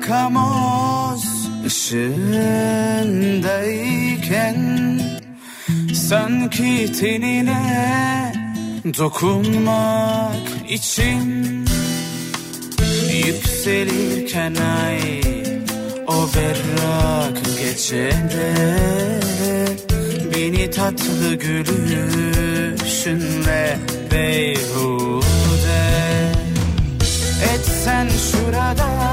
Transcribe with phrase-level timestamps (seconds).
[0.00, 1.24] yakamoz
[1.66, 4.56] ışığındayken.
[5.94, 8.32] Sanki tenine
[8.98, 10.36] dokunmak
[10.68, 11.50] için
[13.26, 15.20] Yükselirken ay
[16.06, 18.54] o berrak gecede
[20.34, 22.68] Beni tatlı gülüşünle
[24.10, 25.22] beyhude.
[27.54, 29.09] Etsen şurada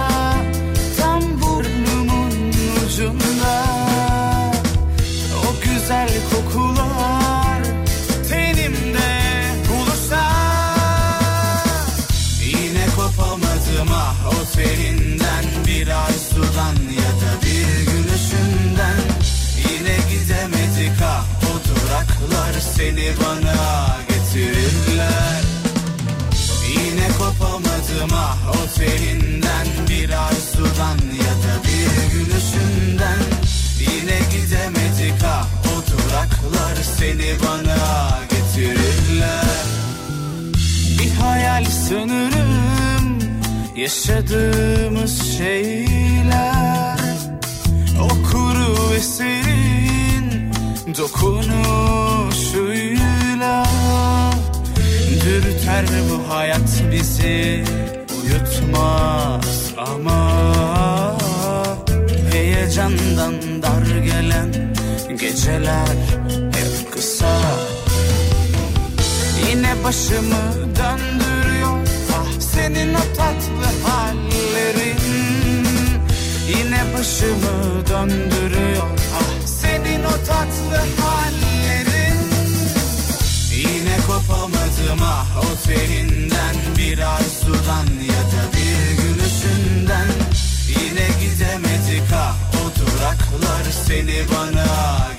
[14.58, 19.02] ah o teninden bir arzudan ya da bir gülüşünden
[19.58, 21.02] Yine gidemedik
[21.44, 25.42] o duraklar seni bana getirirler.
[26.70, 33.20] Yine kopamadım ah o teninden bir arzudan ya da bir gülüşünden
[33.80, 35.24] Yine gidemedik
[35.66, 39.66] o duraklar seni bana getirirler.
[41.00, 42.47] Bir hayal sanırım
[43.78, 46.98] yaşadığımız şeyler
[48.02, 50.52] O kuru ve serin
[50.98, 53.66] dokunuşuyla
[55.26, 57.64] Dürter bu hayat bizi
[58.24, 60.32] uyutmaz ama
[62.32, 64.76] Heyecandan dar gelen
[65.20, 65.98] geceler
[66.54, 67.40] hep kısa.
[69.50, 71.37] Yine başımı döndürüyor
[76.78, 78.88] Yine başımı döndürüyor.
[79.16, 82.20] Ah senin o tatlı hallerin.
[83.52, 90.08] Yine kopamadım ah o teninden bir arzudan ya da bir gülüşünden.
[90.68, 95.17] Yine gidemedik ah o duraklar seni bana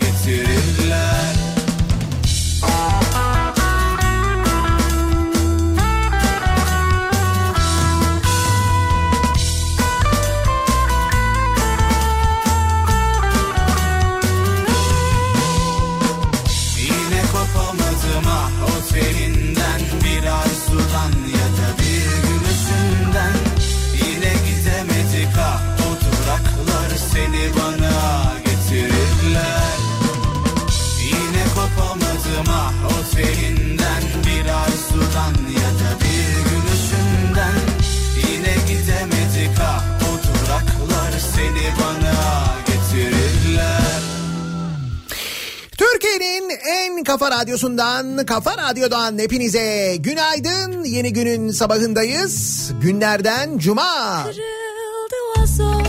[47.05, 50.85] Kafa radyosundan, kafa radyodan hepinize günaydın.
[50.85, 52.71] Yeni günün sabahındayız.
[52.83, 54.23] Günlerden cuma.
[54.23, 55.83] Kırıldı vazo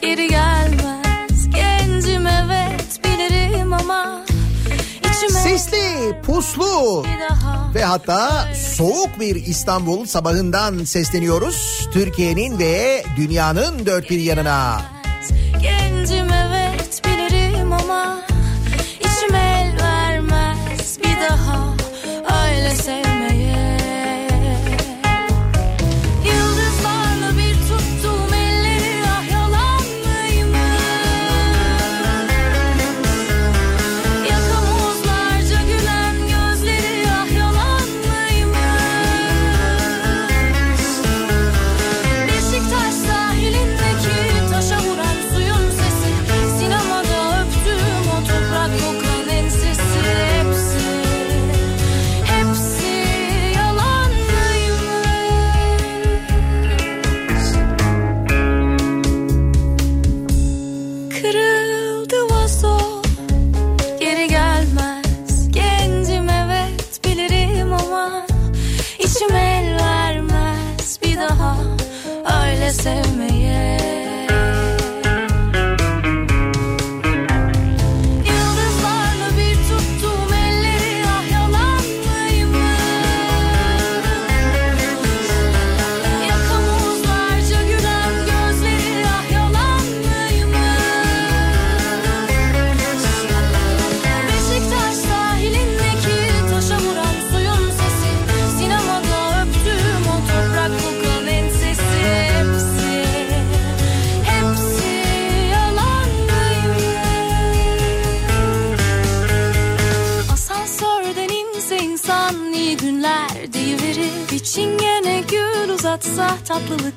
[0.00, 4.24] Geri gelmez Gencim evet bilirim ama
[5.28, 7.04] Sesli, puslu
[7.74, 11.88] ve hatta soğuk bir İstanbul sabahından sesleniyoruz.
[11.92, 14.82] Türkiye'nin ve dünyanın dört bir yanına.
[15.62, 16.61] Gencim evet
[22.72, 23.11] öyle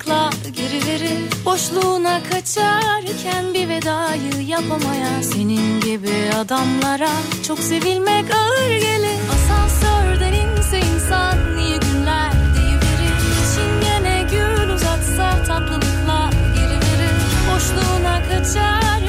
[0.05, 1.45] tatlılıkla geri verir.
[1.45, 7.11] Boşluğuna kaçarken bir vedayı yapamayan Senin gibi adamlara
[7.47, 9.19] çok sevilmek ağır gelir.
[9.33, 13.15] Asansörden inse insan iyi günler diyebilir.
[13.55, 17.15] Çingene gül uzatsa tatlılıkla geri verir.
[17.51, 19.04] Boşluğuna kaçarken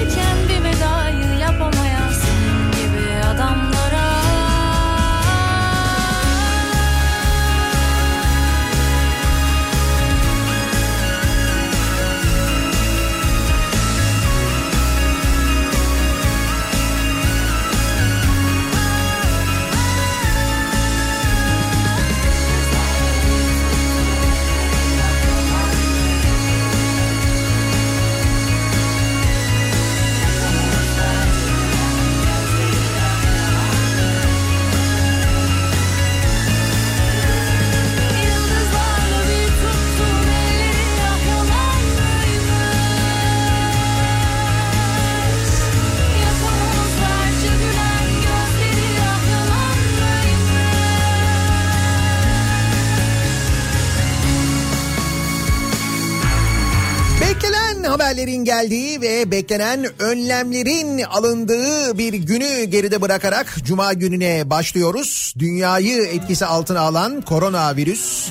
[58.66, 65.34] geldiği ve beklenen önlemlerin alındığı bir günü geride bırakarak Cuma gününe başlıyoruz.
[65.38, 68.28] Dünyayı etkisi altına alan koronavirüs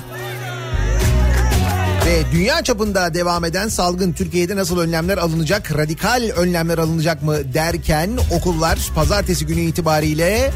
[2.06, 8.10] ve dünya çapında devam eden salgın Türkiye'de nasıl önlemler alınacak, radikal önlemler alınacak mı derken
[8.32, 10.50] okullar pazartesi günü itibariyle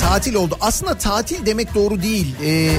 [0.00, 0.56] tatil oldu.
[0.60, 2.34] Aslında tatil demek doğru değil.
[2.44, 2.70] Ee,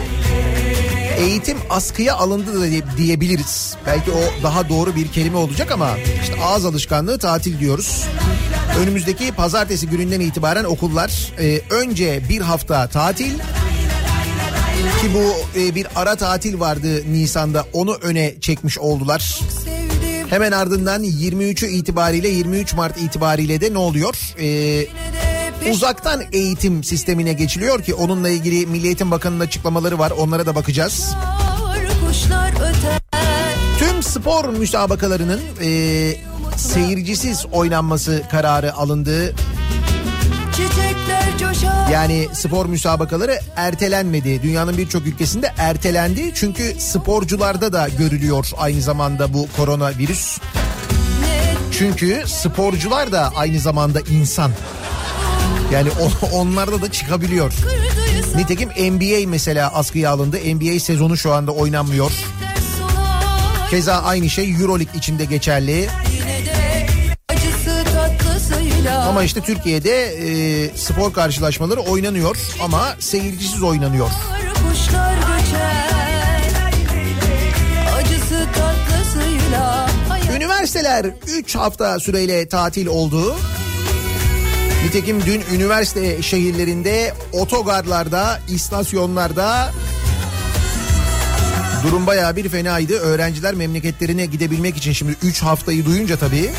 [1.18, 3.76] eğitim askıya alındı da diye- diyebiliriz.
[3.86, 8.04] Belki o daha doğru bir kelime olacak ama işte ağız alışkanlığı tatil diyoruz.
[8.80, 13.32] Önümüzdeki pazartesi gününden itibaren okullar e, önce bir hafta tatil
[15.02, 19.40] ki bu e, bir ara tatil vardı Nisan'da onu öne çekmiş oldular.
[20.30, 24.16] Hemen ardından 23'ü itibariyle 23 Mart itibariyle de ne oluyor?
[24.40, 24.88] Ee,
[25.72, 31.16] uzaktan eğitim sistemine geçiliyor ki onunla ilgili Milli Eğitim Bakanı'nın açıklamaları var onlara da bakacağız.
[32.08, 32.52] kuşlar
[33.80, 35.70] Tüm spor müsabakalarının e,
[36.58, 39.36] seyircisiz oynanması kararı alındı.
[41.92, 44.44] Yani spor müsabakaları ertelenmedi.
[44.44, 46.32] Dünyanın birçok ülkesinde ertelendi.
[46.36, 50.40] Çünkü sporcularda da görülüyor aynı zamanda bu koronavirüs.
[51.72, 54.52] Çünkü sporcular da aynı zamanda insan.
[55.72, 57.54] Yani o- onlarda da çıkabiliyor.
[58.36, 60.38] Nitekim NBA mesela askıya alındı.
[60.56, 62.12] NBA sezonu şu anda oynanmıyor.
[63.70, 65.90] Keza aynı şey Euroleague içinde geçerli.
[69.08, 74.10] Ama işte Türkiye'de e, spor karşılaşmaları oynanıyor ama seyircisiz oynanıyor.
[74.70, 75.16] Kuşlar
[80.36, 83.36] Üniversiteler 3 hafta süreyle tatil oldu.
[84.86, 89.72] Nitekim dün üniversite şehirlerinde otogarlarda, istasyonlarda
[91.84, 92.94] durum bayağı bir fenaydı.
[92.94, 96.52] Öğrenciler memleketlerine gidebilmek için şimdi 3 haftayı duyunca tabii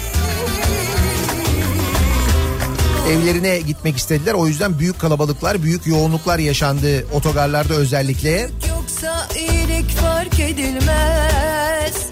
[3.10, 4.34] evlerine gitmek istediler.
[4.34, 8.50] O yüzden büyük kalabalıklar, büyük yoğunluklar yaşandı otogarlarda özellikle.
[8.68, 12.06] Yoksa iyilik fark edilmez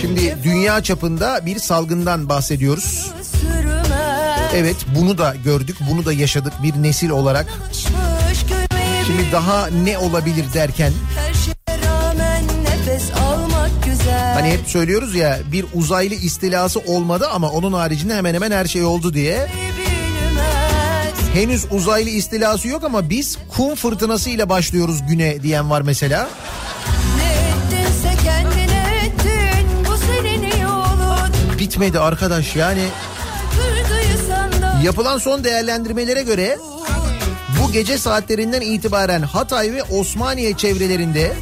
[0.00, 3.10] Şimdi dünya çapında bir salgından bahsediyoruz.
[4.54, 7.46] Evet bunu da gördük, bunu da yaşadık bir nesil olarak.
[9.06, 10.92] Şimdi daha ne olabilir derken
[14.34, 18.84] hani hep söylüyoruz ya bir uzaylı istilası olmadı ama onun haricinde hemen hemen her şey
[18.84, 19.46] oldu diye.
[21.34, 26.28] Henüz uzaylı istilası yok ama biz kum fırtınası ile başlıyoruz güne diyen var mesela.
[28.24, 29.12] Kendine
[31.58, 32.82] Bitmedi arkadaş yani
[34.82, 36.58] yapılan son değerlendirmelere göre
[37.62, 41.32] bu gece saatlerinden itibaren Hatay ve Osmaniye çevrelerinde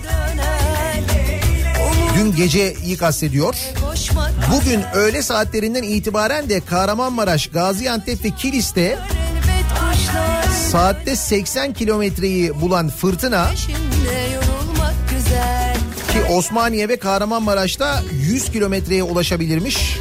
[2.19, 3.55] dün geceyi kastediyor.
[4.52, 8.99] Bugün öğle saatlerinden itibaren de Kahramanmaraş, Gaziantep ve Kilis'te
[10.73, 13.50] saatte 80 kilometreyi bulan fırtına
[16.12, 19.99] ki Osmaniye ve Kahramanmaraş'ta 100 kilometreye ulaşabilirmiş.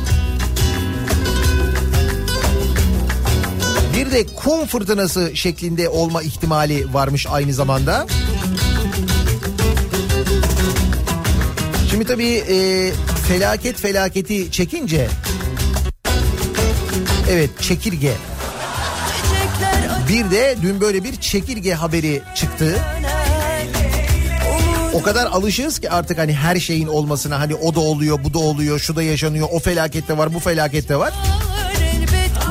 [3.96, 8.08] Bir de kum fırtınası şeklinde olma ihtimali varmış aynı zamanda.
[11.90, 12.92] Şimdi tabii e,
[13.28, 15.08] felaket felaketi çekince
[17.30, 18.14] evet çekirge
[20.10, 22.80] bir de dün böyle bir çekirge haberi çıktı.
[24.94, 28.40] O kadar alışığız ki artık hani her şeyin olmasına hani o da oluyor bu da
[28.40, 31.14] oluyor şu da yaşanıyor o felakette var bu felakette var.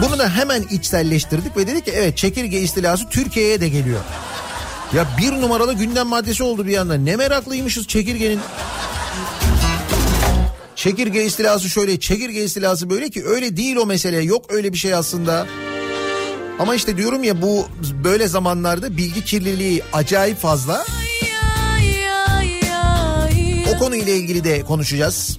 [0.03, 4.01] Bunu da hemen içselleştirdik ve dedik ki evet çekirge istilası Türkiye'ye de geliyor.
[4.95, 6.95] Ya bir numaralı gündem maddesi oldu bir anda.
[6.95, 8.41] Ne meraklıymışız çekirgenin.
[10.77, 14.23] Çekirge istilası şöyle, çekirge istilası böyle ki öyle değil o mesele.
[14.23, 15.47] Yok öyle bir şey aslında.
[16.59, 17.67] Ama işte diyorum ya bu
[18.05, 20.85] böyle zamanlarda bilgi kirliliği acayip fazla.
[23.75, 25.39] O konuyla ilgili de konuşacağız.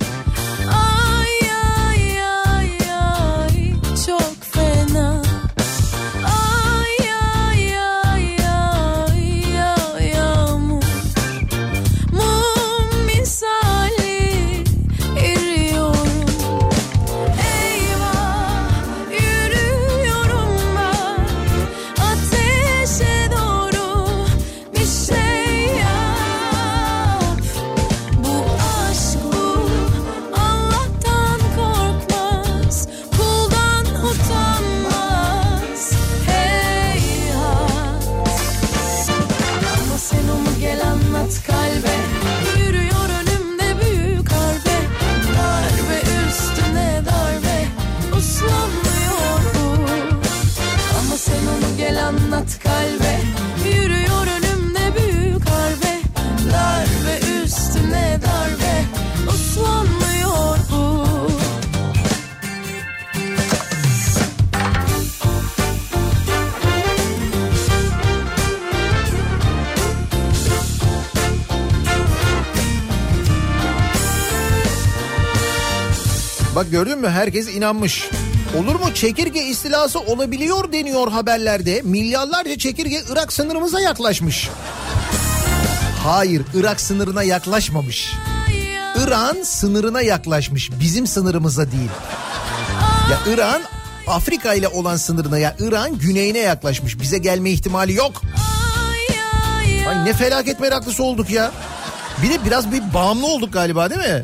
[76.75, 78.09] Gördün mü herkes inanmış.
[78.57, 81.81] Olur mu çekirge istilası olabiliyor deniyor haberlerde.
[81.81, 84.49] Milyarlarca çekirge Irak sınırımıza yaklaşmış.
[86.03, 88.13] Hayır Irak sınırına yaklaşmamış.
[89.03, 91.89] İran sınırına yaklaşmış bizim sınırımıza değil.
[93.11, 93.61] Ya İran
[94.07, 96.99] Afrika ile olan sınırına ya İran güneyine yaklaşmış.
[96.99, 98.21] Bize gelme ihtimali yok.
[99.89, 101.51] Ay ne felaket meraklısı olduk ya.
[102.23, 104.23] Bir de biraz bir bağımlı olduk galiba değil mi?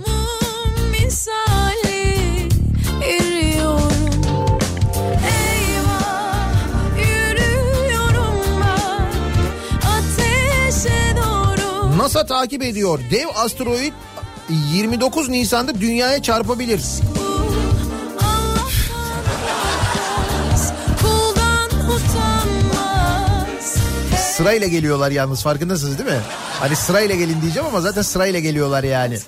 [12.11, 12.99] NASA takip ediyor.
[13.11, 13.93] Dev asteroid
[14.73, 16.81] 29 Nisan'da dünyaya çarpabilir.
[24.17, 26.21] Sırayla geliyorlar yalnız farkındasınız değil mi?
[26.59, 29.19] Hani sırayla gelin diyeceğim ama zaten sırayla geliyorlar yani.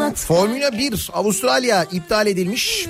[0.00, 2.86] Anlat Formula 1 Avustralya iptal edilmiş.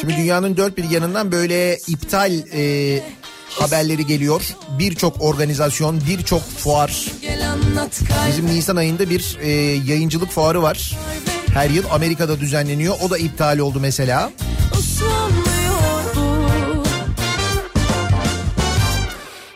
[0.00, 3.02] Şimdi dünyanın dört bir yanından böyle iptal e,
[3.50, 4.42] haberleri geliyor.
[4.78, 7.06] Birçok organizasyon, birçok fuar.
[8.28, 9.50] Bizim Nisan ayında bir e,
[9.86, 10.98] yayıncılık fuarı var.
[11.54, 12.94] Her yıl Amerika'da düzenleniyor.
[13.02, 14.30] O da iptal oldu mesela.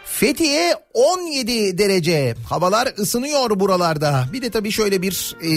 [0.04, 2.34] Fethiye 17 derece.
[2.48, 4.24] Havalar ısınıyor buralarda.
[4.32, 5.52] Bir de tabii şöyle bir e,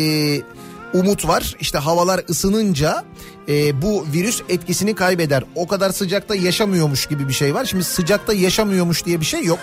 [0.99, 1.55] umut var.
[1.59, 3.03] İşte havalar ısınınca
[3.49, 5.43] e, bu virüs etkisini kaybeder.
[5.55, 7.65] O kadar sıcakta yaşamıyormuş gibi bir şey var.
[7.65, 9.59] Şimdi sıcakta yaşamıyormuş diye bir şey yok.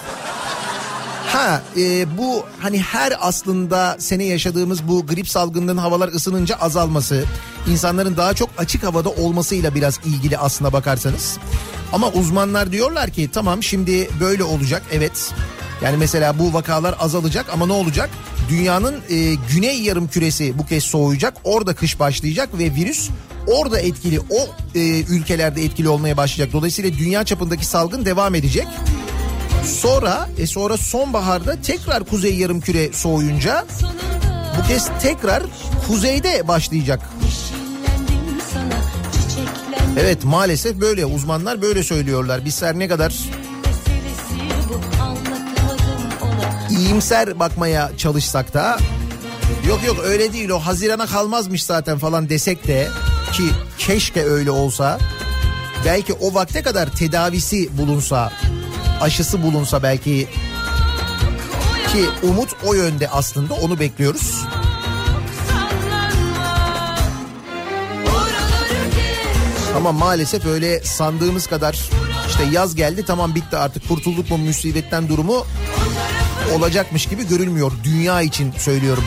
[1.27, 7.25] Ha e, bu hani her aslında sene yaşadığımız bu grip salgınının havalar ısınınca azalması,
[7.71, 11.39] insanların daha çok açık havada olmasıyla biraz ilgili aslına bakarsanız.
[11.93, 15.33] Ama uzmanlar diyorlar ki tamam şimdi böyle olacak evet.
[15.83, 18.11] Yani mesela bu vakalar azalacak ama ne olacak?
[18.53, 21.35] Dünyanın e, güney yarım küresi bu kez soğuyacak.
[21.45, 23.11] Orada kış başlayacak ve virüs
[23.47, 26.53] orada etkili o e, ülkelerde etkili olmaya başlayacak.
[26.53, 28.67] Dolayısıyla dünya çapındaki salgın devam edecek.
[29.65, 33.67] Sonra e sonra sonbaharda tekrar kuzey yarım küre soğuyunca
[34.59, 35.43] bu kez tekrar
[35.87, 37.01] kuzeyde başlayacak.
[40.01, 42.45] Evet maalesef böyle uzmanlar böyle söylüyorlar.
[42.45, 43.15] Biz her ne kadar
[46.93, 48.79] iyimser bakmaya çalışsak da
[49.69, 52.89] yok yok öyle değil o Haziran'a kalmazmış zaten falan desek de
[53.33, 53.43] ki
[53.79, 54.99] keşke öyle olsa
[55.85, 58.33] belki o vakte kadar tedavisi bulunsa
[59.01, 60.29] aşısı bulunsa belki
[61.93, 64.45] ki umut o yönde aslında onu bekliyoruz.
[69.77, 71.79] Ama maalesef öyle sandığımız kadar
[72.29, 75.47] İşte yaz geldi tamam bitti artık kurtulduk mu musibetten durumu
[76.55, 77.73] olacakmış gibi görülmüyor.
[77.85, 79.05] Dünya için söylüyorum.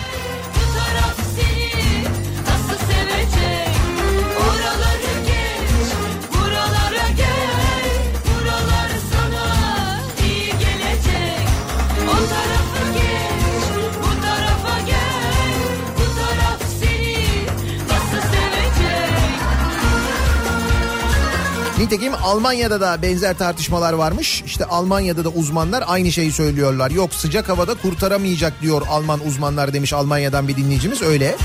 [21.86, 24.44] Nitekim Almanya'da da benzer tartışmalar varmış.
[24.46, 26.92] İşte Almanya'da da uzmanlar aynı şeyi söylüyorlar.
[26.92, 31.36] Yok sıcak havada kurtaramayacak diyor Alman uzmanlar demiş Almanya'dan bir dinleyicimiz öyle.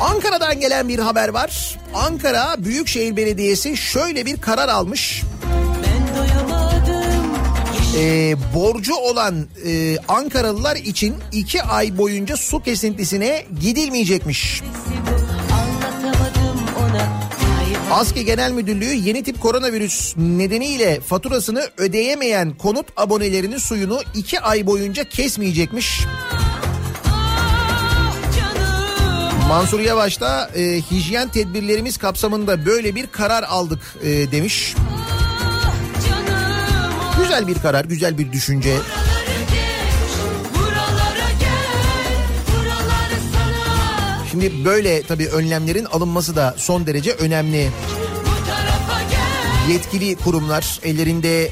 [0.00, 1.78] Ankara'dan gelen bir haber var.
[1.94, 5.22] Ankara Büyükşehir Belediyesi şöyle bir karar almış.
[7.96, 14.62] Ee, borcu olan e, Ankaralılar için iki ay boyunca su kesintisine gidilmeyecekmiş.
[17.90, 25.04] ASKİ Genel Müdürlüğü yeni tip koronavirüs nedeniyle faturasını ödeyemeyen konut abonelerinin suyunu iki ay boyunca
[25.04, 26.00] kesmeyecekmiş.
[29.48, 34.74] Mansur Yavaş da e, hijyen tedbirlerimiz kapsamında böyle bir karar aldık e, demiş.
[34.74, 35.15] Canım
[37.36, 38.76] Güzel bir karar, güzel bir düşünce.
[44.30, 47.70] Şimdi böyle tabii önlemlerin alınması da son derece önemli.
[49.70, 51.50] Yetkili kurumlar ellerinde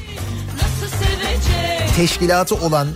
[1.97, 2.87] teşkilatı olan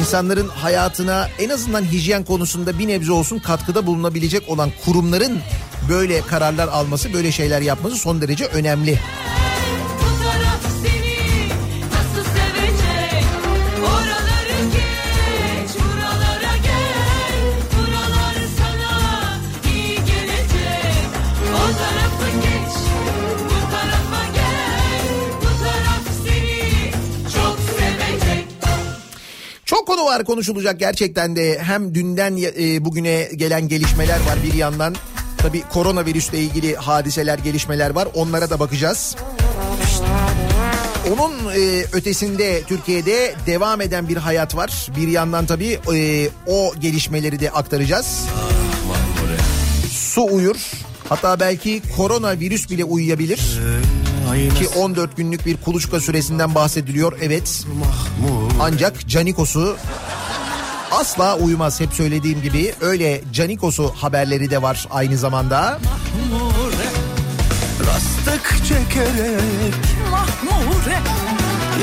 [0.00, 5.38] insanların hayatına en azından hijyen konusunda bir nebze olsun katkıda bulunabilecek olan kurumların
[5.88, 8.98] böyle kararlar alması, böyle şeyler yapması son derece önemli.
[30.36, 34.94] Konuşulacak gerçekten de hem dünden e, bugüne gelen gelişmeler var bir yandan.
[35.38, 38.08] Tabii koronavirüsle ilgili hadiseler, gelişmeler var.
[38.14, 39.16] Onlara da bakacağız.
[41.12, 44.88] Onun e, ötesinde Türkiye'de devam eden bir hayat var.
[44.96, 48.24] Bir yandan tabii e, o gelişmeleri de aktaracağız.
[49.90, 50.56] Su uyur.
[51.08, 53.60] Hatta belki koronavirüs bile uyuyabilir.
[54.58, 57.18] Ki 14 günlük bir kuluçka süresinden bahsediliyor.
[57.22, 57.64] Evet.
[58.60, 59.76] Ancak Canikos'u
[60.96, 61.80] asla uyumaz.
[61.80, 65.78] Hep söylediğim gibi öyle Canikos'u haberleri de var aynı zamanda.
[67.86, 69.74] Rastık çekerek
[70.10, 70.98] Mahmure,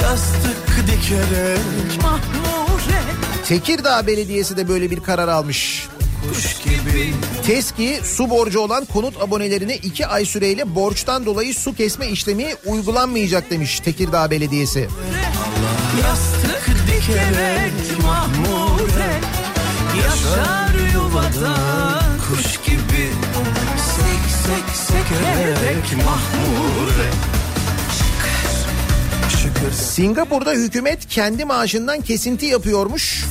[0.01, 3.01] Yastık dikerek mahmure.
[3.47, 5.87] Tekirdağ Belediyesi de böyle bir karar almış.
[6.29, 7.13] Kuş gibi
[7.45, 13.49] TESKİ su borcu olan konut abonelerine 2 ay süreyle borçtan dolayı su kesme işlemi uygulanmayacak
[13.49, 14.87] demiş Tekirdağ Belediyesi.
[16.03, 16.72] Yastık
[17.07, 19.19] dikerek mahmure
[20.03, 21.55] Yaşar yuvada
[22.27, 23.09] kuş gibi.
[23.77, 25.85] Sek sek sekerek
[29.41, 29.71] şükür.
[29.71, 33.25] Singapur'da hükümet kendi maaşından kesinti yapıyormuş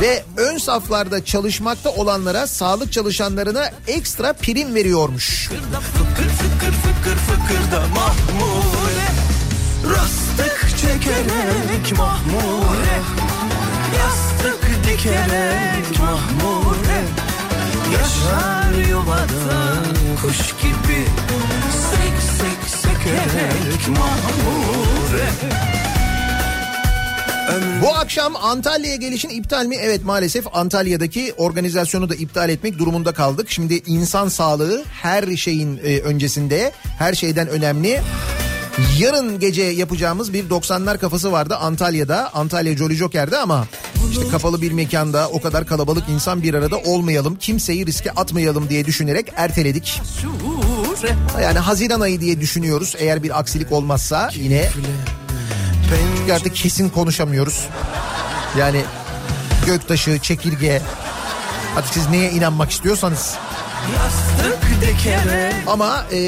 [0.00, 5.48] ve ön saflarda çalışmakta olanlara sağlık çalışanlarına ekstra prim veriyormuş.
[5.48, 8.77] Fıkırda fıkır fıkır fıkır fıkırda mahmure
[9.88, 12.98] Rastık çekerek mahmure
[13.98, 17.00] Yastık dikerek mahmure
[17.92, 19.82] Yaşar yuvada
[20.22, 21.04] kuş gibi
[21.90, 25.28] Sek sek sekerek mahmure
[27.82, 29.76] Bu akşam Antalya'ya gelişin iptal mi?
[29.80, 33.50] Evet maalesef Antalya'daki organizasyonu da iptal etmek durumunda kaldık.
[33.50, 38.00] Şimdi insan sağlığı her şeyin e, öncesinde, her şeyden önemli.
[38.98, 42.34] Yarın gece yapacağımız bir 90'lar kafası vardı Antalya'da.
[42.34, 43.66] Antalya Jolly Joker'de ama
[44.10, 47.36] işte kapalı bir mekanda o kadar kalabalık insan bir arada olmayalım.
[47.36, 50.00] Kimseyi riske atmayalım diye düşünerek erteledik.
[51.42, 54.70] Yani Haziran ayı diye düşünüyoruz eğer bir aksilik olmazsa yine.
[56.18, 57.66] Çünkü artık kesin konuşamıyoruz.
[58.58, 58.82] Yani
[59.66, 60.82] göktaşı, çekirge
[61.76, 63.34] artık siz neye inanmak istiyorsanız.
[63.94, 66.18] Yastık dikerek Ama e,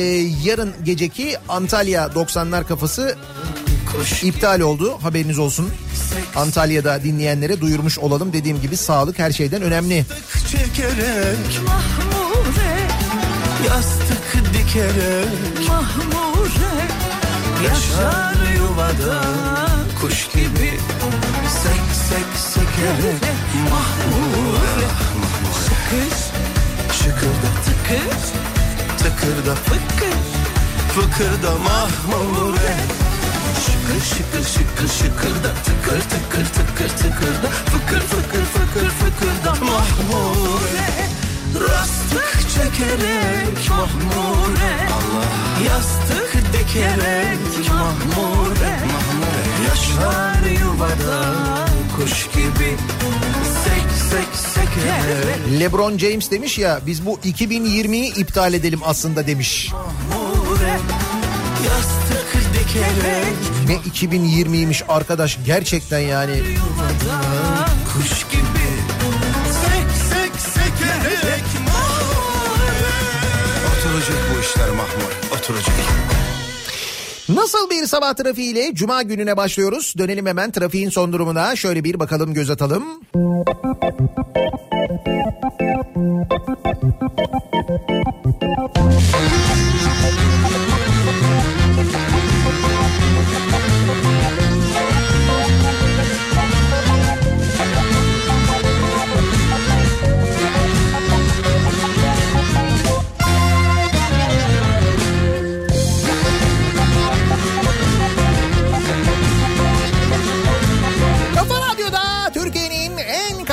[0.45, 3.17] yarın geceki Antalya 90'lar kafası
[4.23, 4.99] iptal oldu.
[5.03, 5.71] Haberiniz olsun.
[6.37, 8.33] Antalya'da dinleyenlere duyurmuş olalım.
[8.33, 10.05] Dediğim gibi sağlık her şeyden önemli.
[10.51, 11.61] çekerek.
[11.67, 12.79] Mahmure,
[13.69, 15.69] Yastık dikerek.
[15.69, 16.87] Mahmure.
[17.65, 19.23] Yaşar yuvada
[20.01, 20.79] kuş gibi.
[21.63, 23.23] Sek sek sekerek.
[23.71, 24.87] Mahmure.
[25.65, 26.50] Şıkır
[26.93, 28.21] Şıkırda tıkır
[28.99, 30.41] tıkırda fıkır.
[30.95, 32.77] Fıkırda mahmure
[33.65, 41.09] Şıkır şıkır şıkır şıkırda Tıkır tıkır tıkır tıkırda Fıkır fıkır fıkır fıkırda mahmure
[41.61, 44.89] Rastık çekerek mahmure
[45.69, 48.79] Yastık dikerek mahmure
[49.69, 51.70] Yaşar yuvada
[52.01, 52.77] kuş gibi
[53.65, 59.73] Sek sek sekerek LeBron James demiş ya biz bu 2020'yi iptal edelim aslında demiş.
[63.67, 66.43] Ne 2020'ymiş arkadaş gerçekten yani.
[67.95, 68.50] kuş gibi
[77.41, 79.95] Nasıl bir sabah trafiğiyle cuma gününe başlıyoruz.
[79.99, 81.57] Dönelim hemen trafiğin son durumuna.
[81.57, 82.85] Şöyle bir bakalım göz atalım.
[88.05, 88.20] Kafa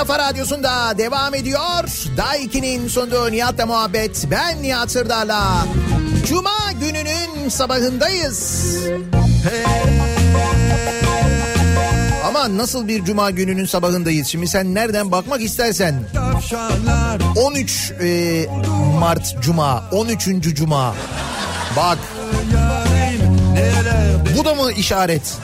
[0.08, 1.84] kafa radyosunda devam ediyor.
[2.18, 4.28] Daiki'nin sunduğu Nihat'la muhabbet.
[4.32, 5.66] Ben Nihat Sırdar'la.
[6.28, 8.68] Cuma gününün sabahındayız.
[12.28, 14.28] Ama nasıl bir cuma gününün sabahındayız?
[14.28, 16.04] Şimdi sen nereden bakmak istersen.
[17.36, 18.46] 13 e,
[19.00, 20.26] Mart Cuma, 13.
[20.56, 20.96] Cuma.
[21.78, 21.98] Bak
[24.38, 25.38] bu da mı işaret?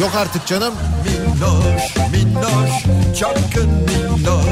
[0.00, 0.74] Yok artık canım.
[1.04, 2.84] Minnoş, minnoş,
[3.18, 4.47] çapkın minnoş,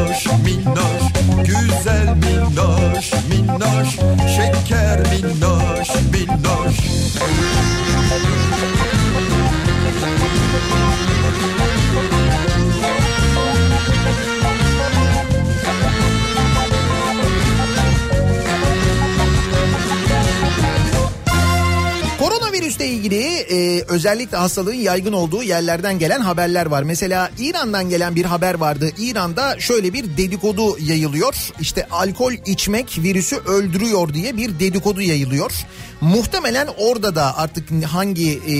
[23.97, 26.83] özellikle hastalığın yaygın olduğu yerlerden gelen haberler var.
[26.83, 28.91] Mesela İran'dan gelen bir haber vardı.
[28.99, 31.35] İran'da şöyle bir dedikodu yayılıyor.
[31.61, 35.53] İşte alkol içmek virüsü öldürüyor diye bir dedikodu yayılıyor.
[36.01, 38.55] Muhtemelen orada da artık hangi e,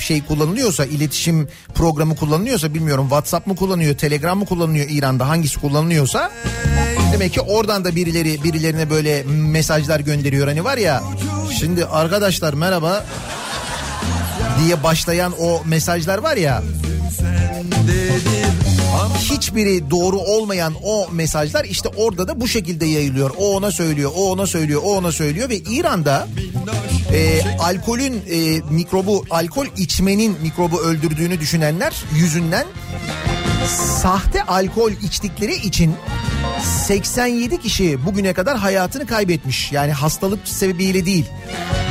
[0.00, 6.30] şey kullanılıyorsa iletişim programı kullanılıyorsa bilmiyorum WhatsApp mı kullanıyor, Telegram mı kullanılıyor İran'da hangisi kullanılıyorsa
[7.12, 11.02] demek ki oradan da birileri birilerine böyle mesajlar gönderiyor hani var ya
[11.58, 13.04] şimdi arkadaşlar merhaba
[14.64, 16.62] diye başlayan o mesajlar var ya
[19.18, 23.30] hiçbiri doğru olmayan o mesajlar işte orada da bu şekilde yayılıyor.
[23.38, 26.28] O ona söylüyor, o ona söylüyor, o ona söylüyor ve İran'da
[27.12, 32.66] e, alkolün e, mikrobu, alkol içmenin mikrobu öldürdüğünü düşünenler yüzünden
[33.68, 35.94] sahte alkol içtikleri için
[36.86, 39.72] 87 kişi bugüne kadar hayatını kaybetmiş.
[39.72, 41.26] Yani hastalık sebebiyle değil.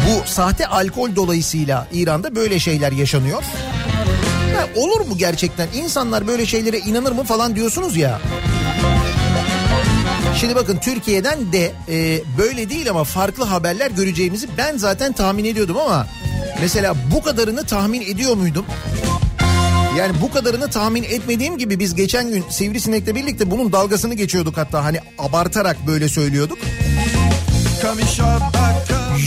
[0.08, 3.44] Bu sahte alkol dolayısıyla İran'da böyle şeyler yaşanıyor.
[4.54, 5.68] Ya olur mu gerçekten?
[5.74, 8.22] İnsanlar böyle şeylere inanır mı falan diyorsunuz ya.
[10.40, 15.78] Şimdi bakın Türkiye'den de e, böyle değil ama farklı haberler göreceğimizi ben zaten tahmin ediyordum
[15.78, 16.08] ama
[16.62, 18.66] mesela bu kadarını tahmin ediyor muydum?
[19.98, 24.84] Yani bu kadarını tahmin etmediğim gibi biz geçen gün Sivrisinek'le birlikte bunun dalgasını geçiyorduk hatta
[24.86, 26.58] hani abartarak böyle söylüyorduk.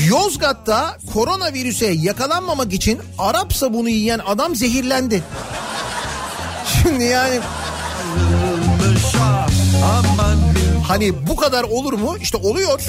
[0.09, 5.23] Yozgat'ta koronavirüse yakalanmamak için Arap sabunu yiyen adam zehirlendi.
[6.83, 7.41] Şimdi yani
[10.89, 12.17] hani bu kadar olur mu?
[12.21, 12.81] İşte oluyor.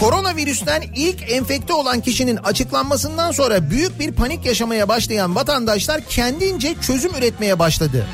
[0.00, 7.14] Koronavirüsten ilk enfekte olan kişinin açıklanmasından sonra büyük bir panik yaşamaya başlayan vatandaşlar kendince çözüm
[7.14, 8.06] üretmeye başladı.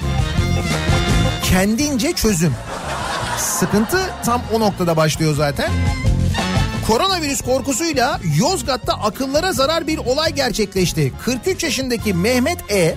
[1.45, 2.55] Kendince çözüm.
[3.39, 5.71] Sıkıntı tam o noktada başlıyor zaten.
[6.87, 11.13] Koronavirüs korkusuyla Yozgat'ta akıllara zarar bir olay gerçekleşti.
[11.25, 12.95] 43 yaşındaki Mehmet E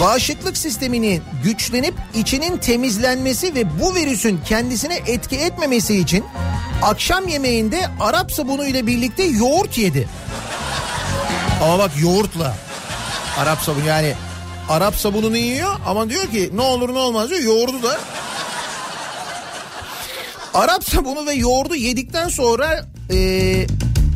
[0.00, 6.24] bağışıklık sisteminin güçlenip içinin temizlenmesi ve bu virüsün kendisine etki etmemesi için
[6.82, 10.08] akşam yemeğinde Arap sabunu ile birlikte yoğurt yedi.
[11.62, 12.56] Ama bak yoğurtla.
[13.38, 14.14] Arap sabunu yani
[14.68, 18.00] Arap sabununu yiyor ama diyor ki ne olur ne olmaz diyor yoğurdu da.
[20.54, 23.16] Arap sabunu ve yoğurdu yedikten sonra e,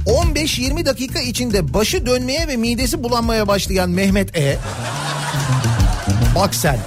[0.06, 4.58] 15-20 dakika içinde başı dönmeye ve midesi bulanmaya başlayan Mehmet E
[6.37, 6.79] Bak sen.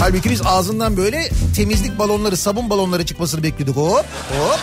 [0.00, 3.76] Halbuki biz ağzından böyle temizlik balonları, sabun balonları çıkmasını bekliyorduk.
[3.76, 4.04] Hop
[4.38, 4.60] hop.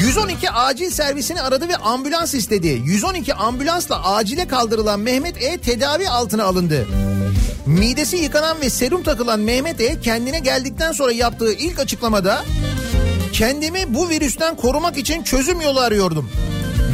[0.00, 2.82] 112 acil servisini aradı ve ambulans istedi.
[2.84, 6.86] 112 ambulansla acile kaldırılan Mehmet E tedavi altına alındı.
[7.66, 12.44] Midesi yıkanan ve serum takılan Mehmet E kendine geldikten sonra yaptığı ilk açıklamada
[13.32, 16.30] kendimi bu virüsten korumak için çözüm yolu arıyordum.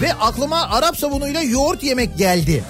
[0.04, 2.64] Ve aklıma Arap sabunuyla yoğurt yemek geldi.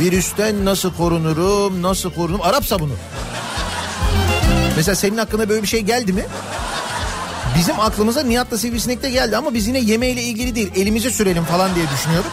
[0.00, 2.40] Virüsten nasıl korunurum, nasıl korunurum?
[2.42, 2.92] Arap sabunu.
[4.76, 6.24] Mesela senin hakkında böyle bir şey geldi mi?
[7.58, 11.74] Bizim aklımıza Nihat'la Sivrisinek de geldi ama biz yine yemeğiyle ilgili değil elimize sürelim falan
[11.74, 12.32] diye düşünüyorduk.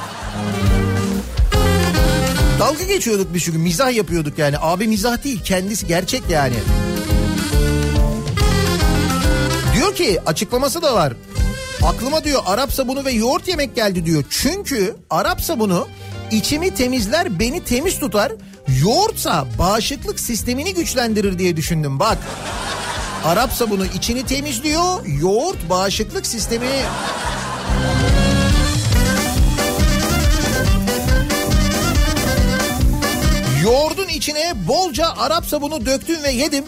[2.59, 4.55] Dalga geçiyorduk bir çünkü mizah yapıyorduk yani.
[4.61, 6.55] Abi mizah değil kendisi gerçek yani.
[9.75, 11.13] Diyor ki açıklaması da var.
[11.85, 14.23] Aklıma diyor Arap sabunu ve yoğurt yemek geldi diyor.
[14.29, 15.87] Çünkü Arap sabunu
[16.31, 18.31] içimi temizler beni temiz tutar.
[18.83, 22.17] Yoğurtsa bağışıklık sistemini güçlendirir diye düşündüm bak.
[23.25, 26.67] Arap sabunu içini temizliyor, yoğurt bağışıklık sistemi...
[33.63, 36.65] Yoğurdun içine bolca Arap sabunu döktüm ve yedim.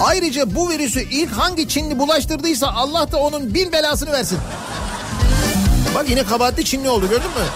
[0.00, 4.38] Ayrıca bu virüsü ilk hangi Çinli bulaştırdıysa Allah da onun bin belasını versin.
[5.94, 7.46] Bak yine kabahatli Çinli oldu gördün mü?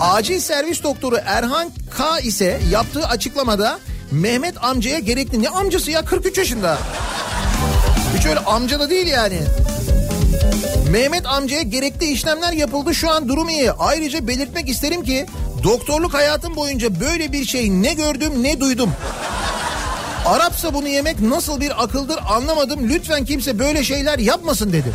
[0.00, 3.78] Acil servis doktoru Erhan K ise yaptığı açıklamada
[4.10, 6.78] Mehmet amcaya gerekli ne amcası ya 43 yaşında.
[8.18, 9.40] Hiç öyle amca da değil yani.
[10.90, 13.72] Mehmet amcaya gerekli işlemler yapıldı şu an durum iyi.
[13.72, 15.26] Ayrıca belirtmek isterim ki
[15.64, 18.90] doktorluk hayatım boyunca böyle bir şey ne gördüm ne duydum.
[20.26, 22.88] Arap sabunu yemek nasıl bir akıldır anlamadım.
[22.88, 24.92] Lütfen kimse böyle şeyler yapmasın dedi.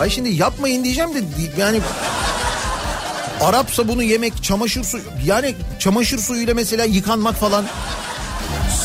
[0.00, 1.18] Ay şimdi yapmayın diyeceğim de
[1.58, 1.80] yani
[3.40, 7.64] Arap sabunu yemek, çamaşır suyu yani çamaşır suyuyla mesela yıkanmak falan.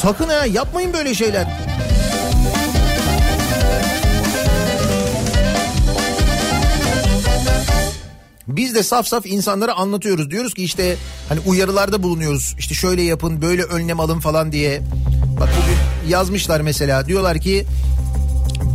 [0.02, 1.73] Sakın ha yapmayın böyle şeyler.
[8.48, 10.32] Biz de saf saf insanlara anlatıyoruz.
[10.32, 10.96] Diyoruz ki işte
[11.30, 12.56] hani uyarılarda bulunuyoruz.
[12.60, 14.82] İşte şöyle yapın, böyle önlem alın falan diye.
[15.40, 17.08] Bak bugün yazmışlar mesela.
[17.08, 17.66] Diyorlar ki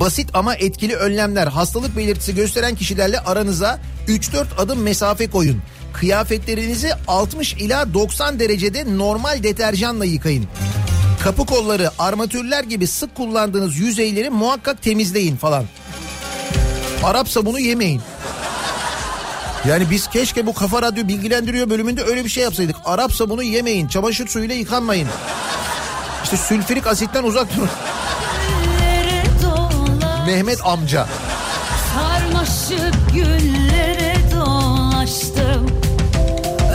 [0.00, 1.46] basit ama etkili önlemler.
[1.46, 3.78] Hastalık belirtisi gösteren kişilerle aranıza
[4.09, 5.62] 3-4 adım mesafe koyun.
[5.92, 10.44] Kıyafetlerinizi 60 ila 90 derecede normal deterjanla yıkayın.
[11.22, 15.64] Kapı kolları, armatürler gibi sık kullandığınız yüzeyleri muhakkak temizleyin falan.
[17.04, 18.00] Arap sabunu yemeyin.
[19.68, 22.76] Yani biz keşke bu Kafa Radyo bilgilendiriyor bölümünde öyle bir şey yapsaydık.
[22.85, 25.09] Arap sabunu yemeyin, çamaşır suyuyla yıkanmayın.
[26.24, 27.68] İşte sülfürik asitten uzak durun.
[30.26, 31.07] Mehmet amca.
[31.94, 35.66] Sarmaşık güllere dolaştım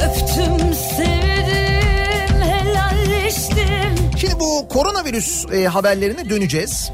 [0.05, 6.91] Öptüm sevdim helalleştim Şimdi bu koronavirüs e, haberlerine döneceğiz.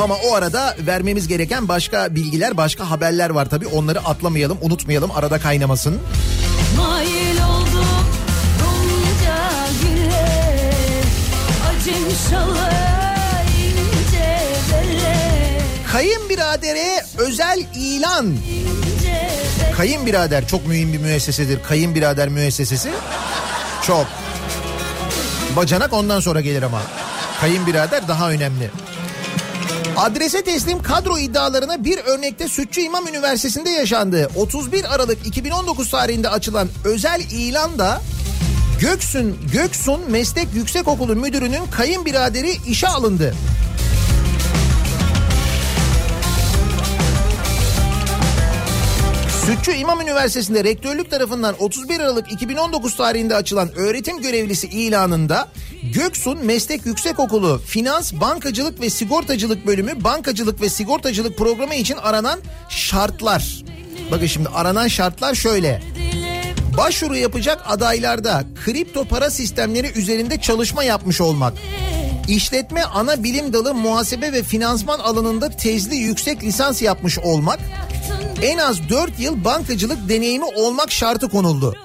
[0.00, 3.66] Ama o arada vermemiz gereken başka bilgiler, başka haberler var tabii.
[3.66, 6.00] Onları atlamayalım, unutmayalım, arada kaynamasın.
[6.76, 7.38] Mail
[9.82, 10.28] güle
[12.30, 12.70] şalı
[14.72, 15.60] bele
[15.92, 18.36] Kayınbiradere özel ilan.
[19.76, 21.62] Kayınbirader çok mühim bir müessesedir.
[21.62, 22.90] Kayınbirader müessesesi
[23.86, 24.06] çok.
[25.56, 26.82] Bacanak ondan sonra gelir ama.
[27.40, 28.70] Kayınbirader daha önemli.
[29.98, 34.30] Adrese teslim kadro iddialarına bir örnekte Sütçü İmam Üniversitesi'nde yaşandı.
[34.36, 38.00] 31 Aralık 2019 tarihinde açılan özel ilanda
[38.80, 43.34] Göksun, Göksun Meslek Yüksekokulu Müdürü'nün kayınbiraderi işe alındı.
[49.48, 55.48] Sütçü İmam Üniversitesi'nde rektörlük tarafından 31 Aralık 2019 tarihinde açılan öğretim görevlisi ilanında
[55.94, 63.64] Göksun Meslek Yüksekokulu Finans, Bankacılık ve Sigortacılık Bölümü Bankacılık ve Sigortacılık Programı için aranan şartlar.
[64.10, 65.82] Bakın şimdi aranan şartlar şöyle.
[66.76, 71.52] Başvuru yapacak adaylarda kripto para sistemleri üzerinde çalışma yapmış olmak.
[72.28, 77.58] İşletme ana bilim dalı muhasebe ve finansman alanında tezli yüksek lisans yapmış olmak.
[78.42, 81.76] En az 4 yıl bankacılık deneyimi olmak şartı konuldu.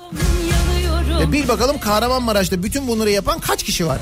[1.22, 3.98] E bil bakalım Kahramanmaraş'ta bütün bunları yapan kaç kişi var?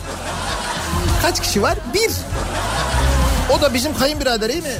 [1.21, 1.77] Kaç kişi var?
[1.93, 2.11] Bir.
[3.55, 4.77] O da bizim kayınbirader değil mi?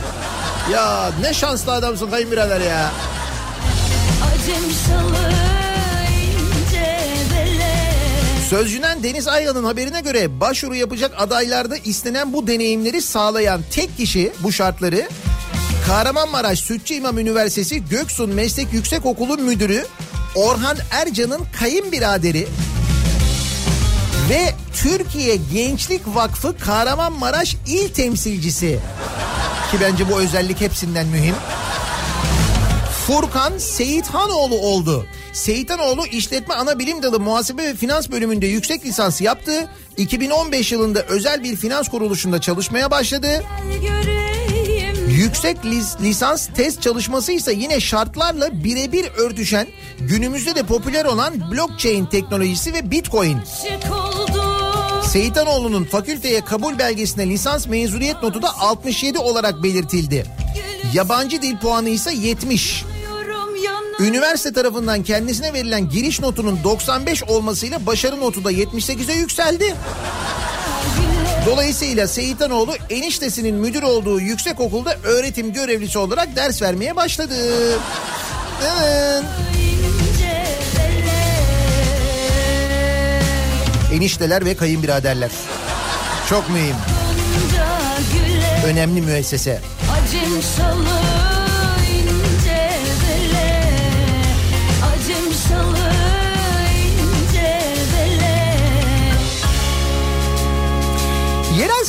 [0.73, 2.91] Ya ne şanslı adamsın kayınbirader ya.
[4.23, 5.31] Acem şalı
[8.49, 14.51] Sözcüden Deniz Ayhan'ın haberine göre başvuru yapacak adaylarda istenen bu deneyimleri sağlayan tek kişi bu
[14.51, 15.07] şartları
[15.87, 19.85] Kahramanmaraş Sütçü İmam Üniversitesi Göksun Meslek Yüksekokulu Müdürü
[20.35, 22.47] Orhan Ercan'ın kayınbiraderi
[24.29, 28.79] ve Türkiye Gençlik Vakfı Kahramanmaraş İl Temsilcisi
[29.71, 31.35] ki bence bu özellik hepsinden mühim.
[33.07, 35.05] Furkan Seyithanoğlu oldu.
[35.33, 39.67] Seyithanoğlu işletme ana bilim dalı muhasebe ve finans bölümünde yüksek lisans yaptı.
[39.97, 43.43] 2015 yılında özel bir finans kuruluşunda çalışmaya başladı.
[43.81, 44.20] Göreyim
[45.17, 49.67] Yüksek lis- lisans test çalışması ise yine şartlarla birebir örtüşen
[49.99, 53.37] günümüzde de popüler olan blockchain teknolojisi ve bitcoin.
[55.07, 60.25] Seyitanoğlu'nun fakülteye kabul belgesine lisans mezuniyet notu da 67 olarak belirtildi.
[60.93, 62.85] Yabancı dil puanı ise 70.
[63.05, 69.75] Yorum yana Üniversite tarafından kendisine verilen giriş notunun 95 olmasıyla başarı notu da 78'e yükseldi.
[71.45, 77.35] Dolayısıyla Seyitanoğlu eniştesinin müdür olduğu yüksek okulda öğretim görevlisi olarak ders vermeye başladı.
[78.61, 79.23] Evet.
[83.93, 85.31] Enişteler ve kayınbiraderler.
[86.29, 86.75] Çok mühim.
[88.65, 89.61] Önemli müessese.
[89.91, 91.20] acım şalı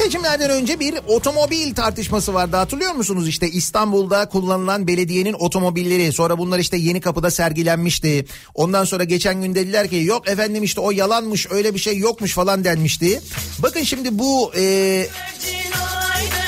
[0.05, 3.29] seçimlerden önce bir otomobil tartışması vardı hatırlıyor musunuz?
[3.29, 8.27] İşte İstanbul'da kullanılan belediyenin otomobilleri sonra bunlar işte yeni kapıda sergilenmişti.
[8.55, 12.33] Ondan sonra geçen gün dediler ki yok efendim işte o yalanmış öyle bir şey yokmuş
[12.33, 13.21] falan denmişti.
[13.59, 15.07] Bakın şimdi bu e,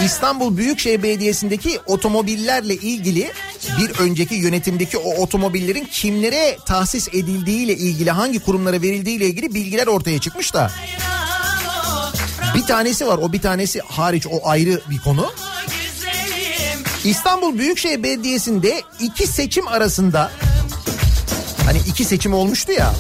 [0.05, 3.33] İstanbul Büyükşehir Belediyesi'ndeki otomobillerle ilgili
[3.81, 10.19] bir önceki yönetimdeki o otomobillerin kimlere tahsis edildiğiyle ilgili hangi kurumlara verildiğiyle ilgili bilgiler ortaya
[10.19, 10.71] çıkmış da.
[12.55, 15.33] Bir tanesi var o bir tanesi hariç o ayrı bir konu.
[17.05, 20.31] İstanbul Büyükşehir Belediyesi'nde iki seçim arasında
[21.67, 22.95] hani iki seçim olmuştu ya.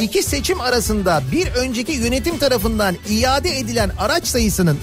[0.00, 4.78] İki seçim arasında bir önceki yönetim tarafından iade edilen araç sayısının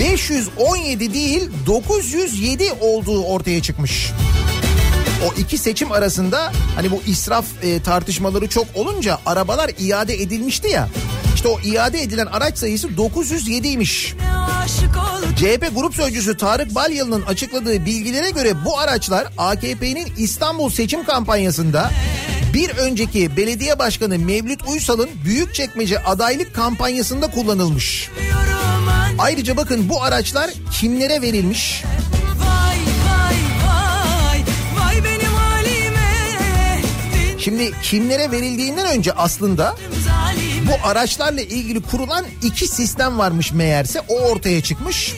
[0.00, 4.12] 517 değil 907 olduğu ortaya çıkmış.
[5.24, 10.88] O iki seçim arasında hani bu israf e, tartışmaları çok olunca arabalar iade edilmişti ya.
[11.34, 14.14] İşte o iade edilen araç sayısı 907'ymiş.
[14.64, 15.34] Aşık oldum.
[15.36, 21.90] CHP Grup Sözcüsü Tarık Balyalı'nın açıkladığı bilgilere göre bu araçlar AKP'nin İstanbul seçim kampanyasında
[22.54, 28.10] bir önceki belediye başkanı Mevlüt Uysal'ın Büyükçekmece adaylık kampanyasında kullanılmış.
[29.18, 30.50] Ayrıca bakın bu araçlar
[30.80, 31.82] kimlere verilmiş?
[37.46, 39.76] Şimdi kimlere verildiğinden önce aslında
[40.68, 45.14] bu araçlarla ilgili kurulan iki sistem varmış meğerse o ortaya çıkmış.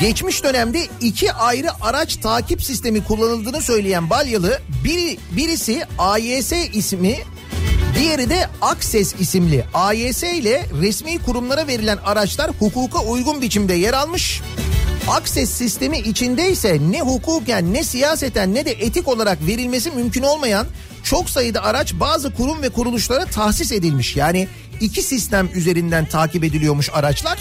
[0.00, 7.16] Geçmiş dönemde iki ayrı araç takip sistemi kullanıldığını söyleyen Balyalı biri, birisi AYS ismi
[7.98, 14.42] diğeri de Akses isimli AYS ile resmi kurumlara verilen araçlar hukuka uygun biçimde yer almış.
[15.08, 20.66] Akses sistemi içinde ise ne hukuken ne siyaseten ne de etik olarak verilmesi mümkün olmayan
[21.04, 24.16] çok sayıda araç bazı kurum ve kuruluşlara tahsis edilmiş.
[24.16, 24.48] Yani
[24.80, 27.38] iki sistem üzerinden takip ediliyormuş araçlar.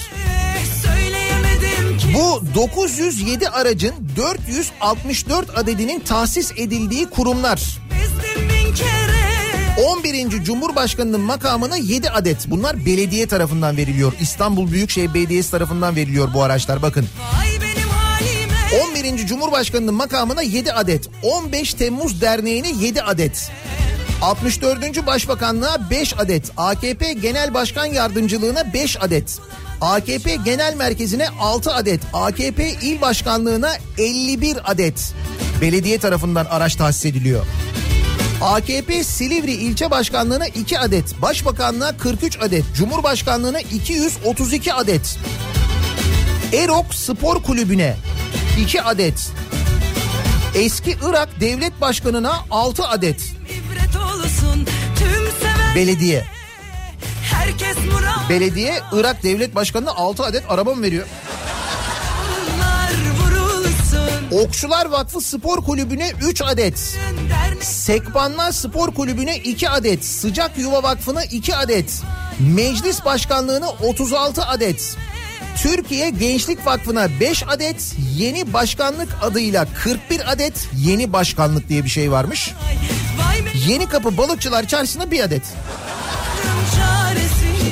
[2.13, 7.79] Bu 907 aracın 464 adedinin tahsis edildiği kurumlar.
[7.91, 9.13] Bezdim bin kere.
[9.87, 10.43] 11.
[10.43, 12.45] Cumhurbaşkanının makamına 7 adet.
[12.47, 14.13] Bunlar belediye tarafından veriliyor.
[14.21, 17.07] İstanbul Büyükşehir Belediyesi tarafından veriliyor bu araçlar bakın.
[17.33, 17.62] Vay.
[18.81, 19.27] 11.
[19.27, 21.09] Cumhurbaşkanının makamına 7 adet.
[21.23, 23.51] 15 Temmuz Derneği'ne 7 adet.
[24.21, 25.05] 64.
[25.05, 26.51] Başbakanlığa 5 adet.
[26.57, 29.39] AKP Genel Başkan Yardımcılığına 5 adet.
[29.81, 32.01] AKP Genel Merkezi'ne 6 adet.
[32.13, 35.13] AKP İl Başkanlığına 51 adet.
[35.61, 37.45] Belediye tarafından araç tahsis ediliyor.
[38.41, 45.17] AKP Silivri İlçe Başkanlığı'na 2 adet, Başbakanlığa 43 adet, Cumhurbaşkanlığı'na 232 adet.
[46.53, 47.95] Erok Spor Kulübü'ne
[48.57, 49.31] 2 adet.
[50.55, 53.21] Eski Irak Devlet Başkanı'na 6 adet
[55.75, 56.25] belediye.
[58.29, 61.07] Belediye Irak Devlet Başkanı'na 6 adet araba mı veriyor?
[64.31, 66.97] Okçular Vakfı Spor Kulübü'ne 3 adet.
[67.61, 70.05] Sekbanlar Spor Kulübü'ne 2 adet.
[70.05, 72.01] Sıcak Yuva Vakfı'na 2 adet.
[72.39, 74.95] Meclis Başkanlığı'na 36 adet.
[75.63, 77.95] Türkiye Gençlik Vakfı'na 5 adet.
[78.17, 80.69] Yeni başkanlık adıyla 41 adet.
[80.77, 82.51] Yeni başkanlık diye bir şey varmış.
[83.67, 85.41] Yeni Kapı Balıkçılar Çarşısı'na 1 adet.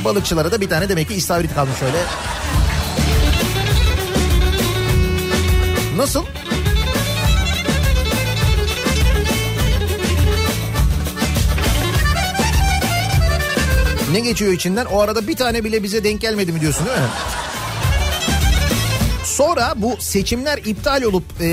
[0.06, 1.98] balıkçılara da bir tane demek ki istavrit kalmış öyle.
[5.98, 6.26] Nasıl?
[14.12, 14.86] Ne geçiyor içinden?
[14.86, 17.06] O arada bir tane bile bize denk gelmedi mi diyorsun değil mi?
[19.32, 21.46] Sonra bu seçimler iptal olup e,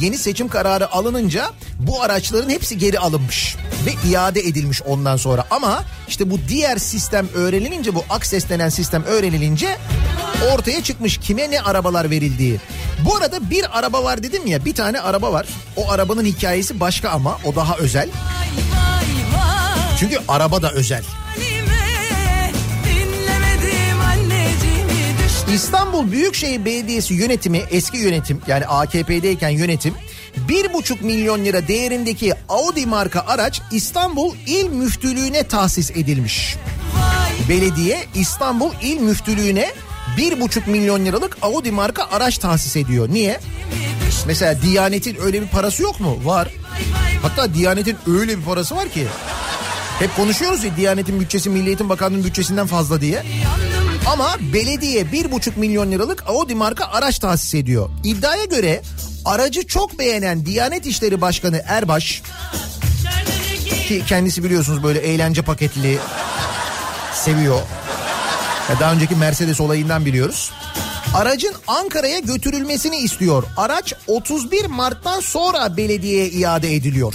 [0.00, 1.50] yeni seçim kararı alınınca
[1.80, 3.56] bu araçların hepsi geri alınmış
[3.86, 5.44] ve iade edilmiş ondan sonra.
[5.50, 9.76] Ama işte bu diğer sistem öğrenilince bu Akses denen sistem öğrenilince
[10.54, 12.60] ortaya çıkmış kime ne arabalar verildiği.
[13.04, 15.46] Bu arada bir araba var dedim ya bir tane araba var.
[15.76, 18.08] O arabanın hikayesi başka ama o daha özel.
[19.98, 21.04] Çünkü araba da özel.
[25.54, 29.94] İstanbul Büyükşehir Belediyesi yönetimi eski yönetim yani AKP'deyken yönetim
[30.48, 36.56] 1,5 milyon lira değerindeki Audi marka araç İstanbul İl Müftülüğü'ne tahsis edilmiş.
[37.48, 39.72] Belediye İstanbul İl Müftülüğü'ne
[40.18, 43.08] 1,5 milyon liralık Audi marka araç tahsis ediyor.
[43.10, 43.40] Niye?
[44.26, 46.18] Mesela Diyanet'in öyle bir parası yok mu?
[46.24, 46.48] Var.
[47.22, 49.06] Hatta Diyanet'in öyle bir parası var ki.
[49.98, 53.22] Hep konuşuyoruz ya Diyanet'in bütçesi Milli Eğitim Bakanlığı'nın bütçesinden fazla diye.
[54.06, 57.88] Ama belediye bir buçuk milyon liralık Audi marka araç tahsis ediyor.
[58.04, 58.82] İddiaya göre
[59.24, 62.22] aracı çok beğenen Diyanet İşleri Başkanı Erbaş
[63.88, 65.98] ki kendisi biliyorsunuz böyle eğlence paketli
[67.14, 67.60] seviyor.
[68.70, 70.50] Ya Daha önceki Mercedes olayından biliyoruz.
[71.14, 73.44] Aracın Ankara'ya götürülmesini istiyor.
[73.56, 77.14] Araç 31 Mart'tan sonra belediyeye iade ediliyor.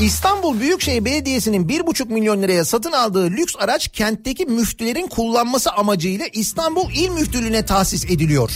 [0.00, 6.90] İstanbul Büyükşehir Belediyesi'nin 1,5 milyon liraya satın aldığı lüks araç kentteki müftülerin kullanması amacıyla İstanbul
[6.90, 8.50] İl Müftülüğü'ne tahsis ediliyor.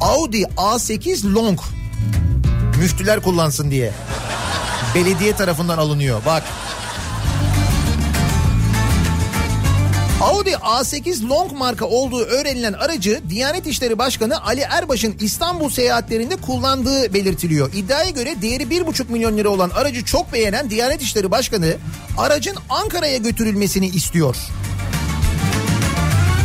[0.00, 1.60] Audi A8 Long
[2.78, 3.92] müftüler kullansın diye.
[4.94, 6.42] Belediye tarafından alınıyor bak.
[10.20, 17.14] Audi A8 Long marka olduğu öğrenilen aracı Diyanet İşleri Başkanı Ali Erbaş'ın İstanbul seyahatlerinde kullandığı
[17.14, 17.72] belirtiliyor.
[17.72, 21.74] İddiaya göre değeri 1,5 milyon lira olan aracı çok beğenen Diyanet İşleri Başkanı
[22.18, 24.36] aracın Ankara'ya götürülmesini istiyor.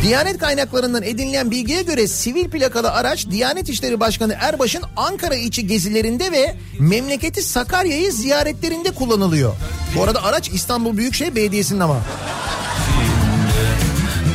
[0.02, 6.32] Diyanet kaynaklarından edinilen bilgiye göre sivil plakalı araç Diyanet İşleri Başkanı Erbaş'ın Ankara içi gezilerinde
[6.32, 9.54] ve memleketi Sakarya'yı ziyaretlerinde kullanılıyor.
[9.96, 11.96] Bu arada araç İstanbul Büyükşehir Belediyesi'nin ama.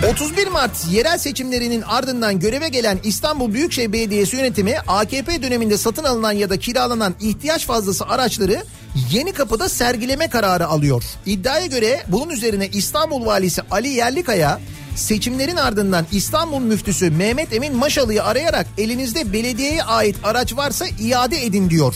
[0.10, 6.32] 31 Mart yerel seçimlerinin ardından göreve gelen İstanbul Büyükşehir Belediyesi yönetimi AKP döneminde satın alınan
[6.32, 8.64] ya da kiralanan ihtiyaç fazlası araçları
[9.12, 11.04] Yeni Kapı'da sergileme kararı alıyor.
[11.26, 14.60] İddiaya göre bunun üzerine İstanbul Valisi Ali Yerlikaya
[14.96, 21.70] seçimlerin ardından İstanbul Müftüsü Mehmet Emin Maşalı'yı arayarak elinizde belediyeye ait araç varsa iade edin
[21.70, 21.96] diyor.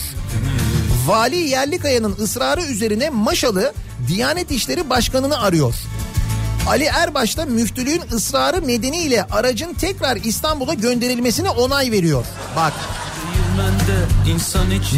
[1.06, 3.72] Vali Yerlikaya'nın ısrarı üzerine Maşalı
[4.08, 5.74] Diyanet İşleri Başkanı'nı arıyor.
[6.68, 12.24] Ali Erbaş da müftülüğün ısrarı nedeniyle aracın tekrar İstanbul'a gönderilmesine onay veriyor.
[12.56, 12.72] Bak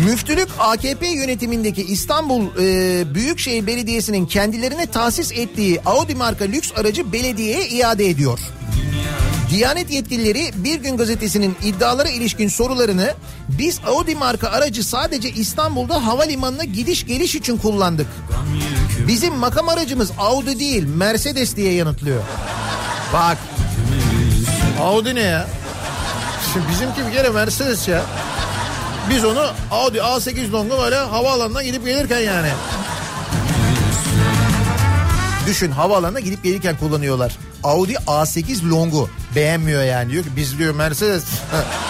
[0.04, 7.68] müftülük AKP yönetimindeki İstanbul e, Büyükşehir Belediyesi'nin kendilerine tahsis ettiği Audi marka lüks aracı belediyeye
[7.68, 8.38] iade ediyor.
[9.50, 13.14] Diyanet yetkilileri Bir Gün Gazetesi'nin iddialara ilişkin sorularını
[13.48, 18.06] biz Audi marka aracı sadece İstanbul'da havalimanına gidiş geliş için kullandık.
[19.08, 22.22] Bizim makam aracımız Audi değil Mercedes diye yanıtlıyor.
[23.12, 23.38] Bak.
[24.80, 25.46] Audi ne ya?
[26.52, 28.02] Şimdi bizimki bir kere Mercedes ya.
[29.10, 32.48] Biz onu Audi A8 Long'u böyle havaalanına gidip gelirken yani.
[35.46, 37.38] Düşün havaalanına gidip gelirken kullanıyorlar.
[37.64, 40.12] Audi A8 Long'u beğenmiyor yani.
[40.12, 41.24] Diyor ki biz diyor Mercedes.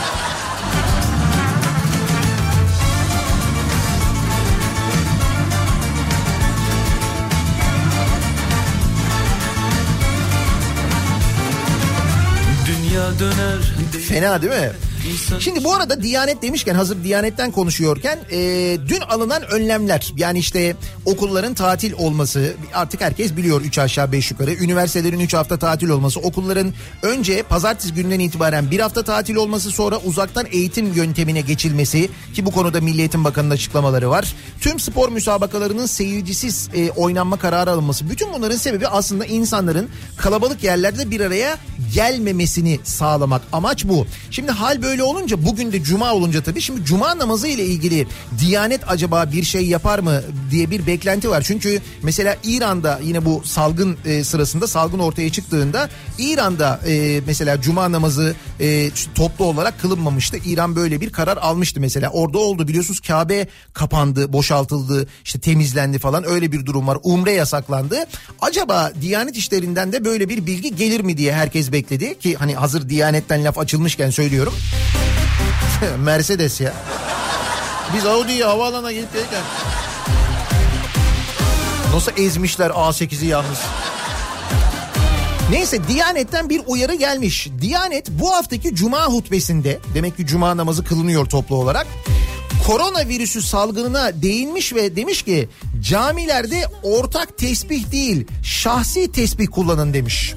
[14.08, 14.70] Fena değil mi?
[15.40, 18.38] Şimdi bu arada Diyanet demişken hazır Diyanet'ten konuşuyorken e,
[18.88, 24.54] dün alınan önlemler yani işte okulların tatil olması artık herkes biliyor 3 aşağı 5 yukarı
[24.54, 29.98] üniversitelerin 3 hafta tatil olması okulların önce pazartesi gününden itibaren bir hafta tatil olması sonra
[29.98, 34.34] uzaktan eğitim yöntemine geçilmesi ki bu konuda Milli Eğitim Bakanı'nın açıklamaları var.
[34.60, 41.10] Tüm spor müsabakalarının seyircisiz e, oynanma kararı alınması bütün bunların sebebi aslında insanların kalabalık yerlerde
[41.10, 41.58] bir araya
[41.94, 43.42] gelmemesini sağlamak.
[43.52, 44.06] Amaç bu.
[44.30, 48.06] Şimdi hal böyle olunca bugün de cuma olunca tabii şimdi cuma namazı ile ilgili
[48.38, 51.42] Diyanet acaba bir şey yapar mı diye bir beklenti var.
[51.46, 55.88] Çünkü mesela İran'da yine bu salgın e, sırasında salgın ortaya çıktığında
[56.18, 60.36] İran'da e, mesela cuma namazı e, toplu olarak kılınmamıştı.
[60.36, 62.10] İran böyle bir karar almıştı mesela.
[62.10, 66.98] Orada oldu biliyorsunuz Kabe kapandı, boşaltıldı, işte temizlendi falan öyle bir durum var.
[67.02, 68.06] Umre yasaklandı.
[68.40, 72.88] Acaba Diyanet işlerinden de böyle bir bilgi gelir mi diye herkes bekledi ki hani hazır
[72.88, 74.54] Diyanet'ten laf açılmışken söylüyorum.
[75.98, 76.72] Mercedes ya.
[77.94, 79.42] Biz Audi'yi havaalanına gelip gelirken
[81.94, 83.58] Nasıl ezmişler A8'i yalnız.
[85.50, 87.48] Neyse Diyanet'ten bir uyarı gelmiş.
[87.60, 91.86] Diyanet bu haftaki cuma hutbesinde demek ki cuma namazı kılınıyor toplu olarak.
[92.66, 95.48] Koronavirüsü salgınına değinmiş ve demiş ki
[95.80, 100.34] camilerde ortak tesbih değil şahsi tesbih kullanın demiş.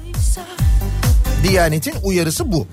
[1.42, 2.66] Diyanet'in uyarısı bu.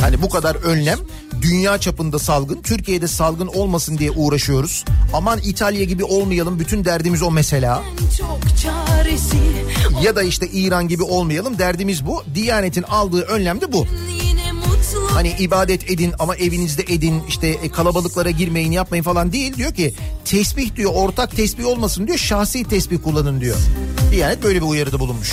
[0.00, 0.98] Hani bu kadar önlem
[1.42, 4.84] dünya çapında salgın Türkiye'de salgın olmasın diye uğraşıyoruz.
[5.14, 7.82] Aman İtalya gibi olmayalım bütün derdimiz o mesela.
[10.02, 12.22] Ya da işte İran gibi olmayalım derdimiz bu.
[12.34, 13.86] Diyanet'in aldığı önlem de bu.
[15.10, 19.56] Hani ibadet edin ama evinizde edin işte e, kalabalıklara girmeyin yapmayın falan değil.
[19.56, 19.94] Diyor ki
[20.24, 23.56] tesbih diyor ortak tesbih olmasın diyor şahsi tesbih kullanın diyor.
[24.12, 25.32] Diyanet böyle bir uyarıda bulunmuş.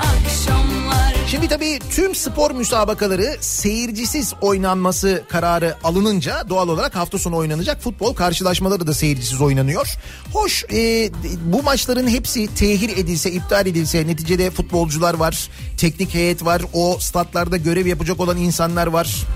[0.00, 7.82] Akşamlar Şimdi tabii tüm spor müsabakaları seyircisiz oynanması kararı alınınca doğal olarak hafta sonu oynanacak
[7.82, 9.96] futbol karşılaşmaları da seyircisiz oynanıyor.
[10.32, 11.10] Hoş e,
[11.44, 17.56] bu maçların hepsi tehir edilse iptal edilse neticede futbolcular var teknik heyet var o statlarda
[17.56, 19.26] görev yapacak olan insanlar var.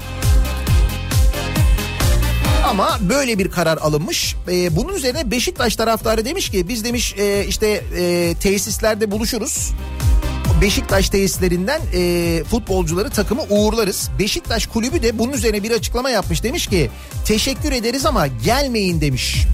[2.77, 4.37] Ama böyle bir karar alınmış.
[4.49, 9.73] Ee, bunun üzerine Beşiktaş taraftarı demiş ki biz demiş e, işte e, tesislerde buluşuruz.
[10.61, 14.11] Beşiktaş tesislerinden e, futbolcuları takımı uğurlarız.
[14.19, 16.43] Beşiktaş kulübü de bunun üzerine bir açıklama yapmış.
[16.43, 16.91] Demiş ki
[17.25, 19.47] teşekkür ederiz ama gelmeyin demiş.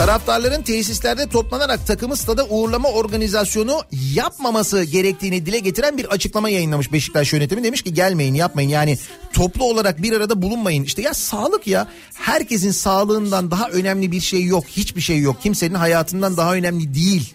[0.00, 3.82] Taraftarların tesislerde toplanarak takımı stada uğurlama organizasyonu
[4.14, 7.64] yapmaması gerektiğini dile getiren bir açıklama yayınlamış Beşiktaş yönetimi.
[7.64, 8.98] Demiş ki gelmeyin yapmayın yani
[9.32, 10.84] toplu olarak bir arada bulunmayın.
[10.84, 14.64] İşte ya sağlık ya herkesin sağlığından daha önemli bir şey yok.
[14.68, 15.36] Hiçbir şey yok.
[15.42, 17.34] Kimsenin hayatından daha önemli değil.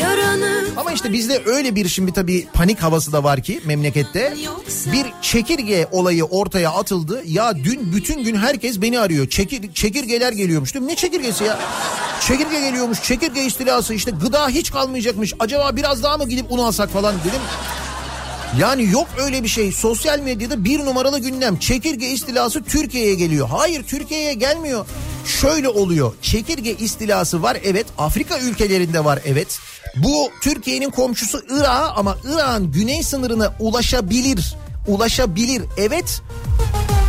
[0.00, 4.34] Yaranı Ama işte bizde öyle bir şimdi tabii panik havası da var ki memlekette.
[4.92, 7.22] Bir çekirge olayı ortaya atıldı.
[7.26, 9.28] Ya dün bütün gün herkes beni arıyor.
[9.28, 10.74] Çekir, çekirgeler geliyormuş.
[10.74, 11.58] Dedim ne çekirgesi ya?
[12.20, 13.02] Çekirge geliyormuş.
[13.02, 15.34] Çekirge istilası işte gıda hiç kalmayacakmış.
[15.38, 17.40] Acaba biraz daha mı gidip un alsak falan dedim.
[18.58, 19.72] Yani yok öyle bir şey.
[19.72, 21.56] Sosyal medyada bir numaralı gündem.
[21.58, 23.48] Çekirge istilası Türkiye'ye geliyor.
[23.48, 24.86] Hayır Türkiye'ye gelmiyor.
[25.40, 26.14] Şöyle oluyor.
[26.22, 27.86] Çekirge istilası var evet.
[27.98, 29.58] Afrika ülkelerinde var evet.
[29.96, 34.54] Bu Türkiye'nin komşusu Irak ama Irak'ın güney sınırına ulaşabilir.
[34.86, 36.22] Ulaşabilir evet.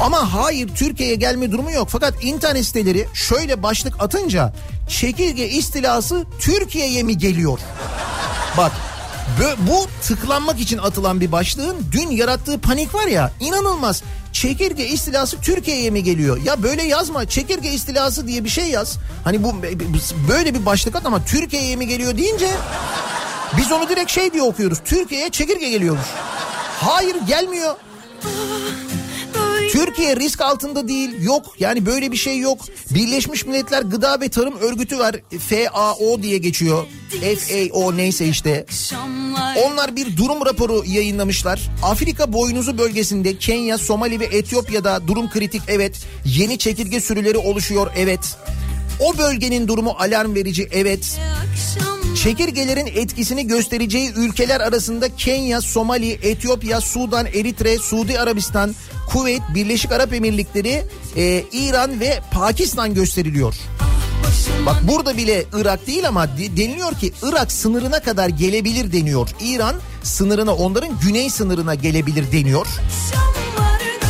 [0.01, 1.87] Ama hayır Türkiye'ye gelme durumu yok.
[1.91, 4.53] Fakat internet siteleri şöyle başlık atınca
[4.89, 7.59] çekirge istilası Türkiye'ye mi geliyor?
[8.57, 8.71] Bak
[9.57, 14.03] bu tıklanmak için atılan bir başlığın dün yarattığı panik var ya inanılmaz.
[14.33, 16.37] Çekirge istilası Türkiye'ye mi geliyor?
[16.43, 17.25] Ya böyle yazma.
[17.25, 18.97] Çekirge istilası diye bir şey yaz.
[19.23, 19.55] Hani bu
[20.29, 22.49] böyle bir başlık at ama Türkiye'ye mi geliyor deyince
[23.57, 24.79] biz onu direkt şey diye okuyoruz.
[24.85, 26.05] Türkiye'ye çekirge geliyormuş.
[26.81, 27.75] Hayır gelmiyor.
[29.71, 32.59] Türkiye risk altında değil yok yani böyle bir şey yok.
[32.91, 35.15] Birleşmiş Milletler Gıda ve Tarım Örgütü var
[35.49, 36.85] FAO diye geçiyor.
[37.39, 38.65] FAO neyse işte.
[39.65, 41.61] Onlar bir durum raporu yayınlamışlar.
[41.83, 45.95] Afrika boynuzu bölgesinde Kenya, Somali ve Etiyopya'da durum kritik evet.
[46.25, 48.37] Yeni çekirge sürüleri oluşuyor evet.
[48.99, 51.19] O bölgenin durumu alarm verici evet.
[51.41, 58.75] akşam Çekirgelerin etkisini göstereceği ülkeler arasında Kenya, Somali, Etiyopya, Sudan, Eritre, Suudi Arabistan,
[59.09, 60.83] Kuveyt, Birleşik Arap Emirlikleri,
[61.17, 63.55] e, İran ve Pakistan gösteriliyor.
[64.65, 69.29] Bak burada bile Irak değil ama de- deniliyor ki Irak sınırına kadar gelebilir deniyor.
[69.41, 72.67] İran sınırına onların güney sınırına gelebilir deniyor.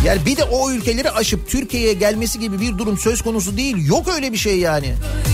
[0.05, 3.87] Yani bir de o ülkeleri aşıp Türkiye'ye gelmesi gibi bir durum söz konusu değil.
[3.87, 4.85] Yok öyle bir şey yani.
[4.87, 5.26] böyle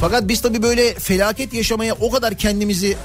[0.00, 2.96] Fakat biz tabii böyle felaket yaşamaya o kadar kendimizi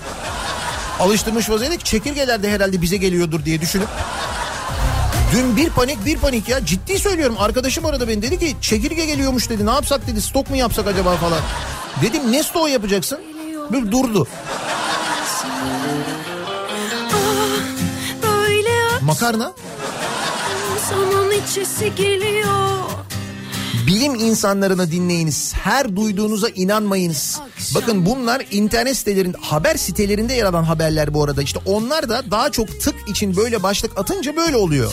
[0.99, 3.87] alıştırmış vaziyette ki çekirgeler de herhalde bize geliyordur diye düşünüp.
[5.31, 6.65] Dün bir panik bir panik ya.
[6.65, 7.35] Ciddi söylüyorum.
[7.39, 8.21] Arkadaşım arada beni.
[8.21, 9.49] Dedi ki çekirge geliyormuş.
[9.49, 9.65] dedi.
[9.65, 10.07] Ne yapsak?
[10.07, 10.21] dedi.
[10.21, 11.15] Stok mu yapsak acaba?
[11.15, 11.39] falan.
[12.01, 13.19] Dedim ne stoğu yapacaksın?
[13.71, 14.27] Bir durdu.
[19.01, 19.53] Makarna.
[20.89, 22.88] Zaman içesi geliyor
[23.87, 25.53] Bilim insanlarını dinleyiniz.
[25.53, 27.39] Her duyduğunuza inanmayınız.
[27.75, 31.41] Bakın bunlar internet sitelerinde, haber sitelerinde yer alan haberler bu arada.
[31.41, 34.91] İşte onlar da daha çok tık için böyle başlık atınca böyle oluyor.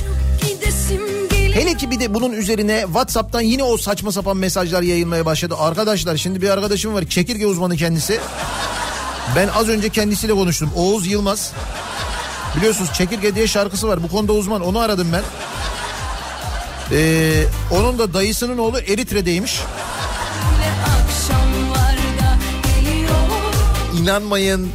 [1.53, 5.55] Hele ki bir de bunun üzerine WhatsApp'tan yine o saçma sapan mesajlar yayılmaya başladı.
[5.59, 8.21] Arkadaşlar şimdi bir arkadaşım var çekirge uzmanı kendisi.
[9.37, 10.71] Ben az önce kendisiyle konuştum.
[10.77, 11.53] Oğuz Yılmaz.
[12.57, 14.03] Biliyorsunuz Çekirge diye şarkısı var.
[14.03, 14.61] Bu konuda uzman.
[14.61, 15.23] Onu aradım ben.
[16.93, 19.61] Ee, onun da dayısının oğlu Eritre'deymiş.
[24.03, 24.73] İnanmayın.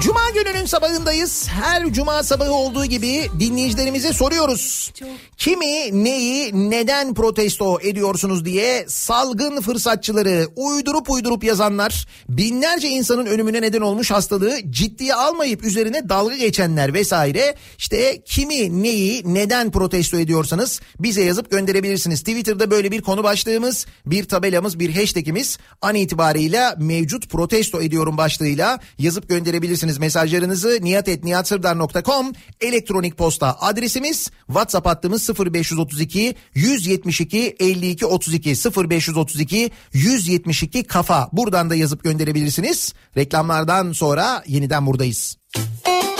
[0.00, 0.66] Cuma gününün
[1.06, 1.48] sabahındayız.
[1.48, 4.92] Her cuma sabahı olduğu gibi dinleyicilerimize soruyoruz.
[5.36, 13.80] Kimi, neyi, neden protesto ediyorsunuz diye salgın fırsatçıları uydurup uydurup yazanlar, binlerce insanın ölümüne neden
[13.80, 17.54] olmuş hastalığı ciddiye almayıp üzerine dalga geçenler vesaire.
[17.78, 22.20] İşte kimi, neyi, neden protesto ediyorsanız bize yazıp gönderebilirsiniz.
[22.20, 28.78] Twitter'da böyle bir konu başlığımız, bir tabelamız, bir hashtagimiz an itibariyle mevcut protesto ediyorum başlığıyla
[28.98, 38.54] yazıp gönderebilirsiniz mesajlarınızı niyatetniyatsırdar.com elektronik posta adresimiz WhatsApp hattımız 0532 172 52 32
[38.88, 42.94] 0532 172 kafa buradan da yazıp gönderebilirsiniz.
[43.16, 45.36] Reklamlardan sonra yeniden buradayız.
[45.54, 46.15] Kafa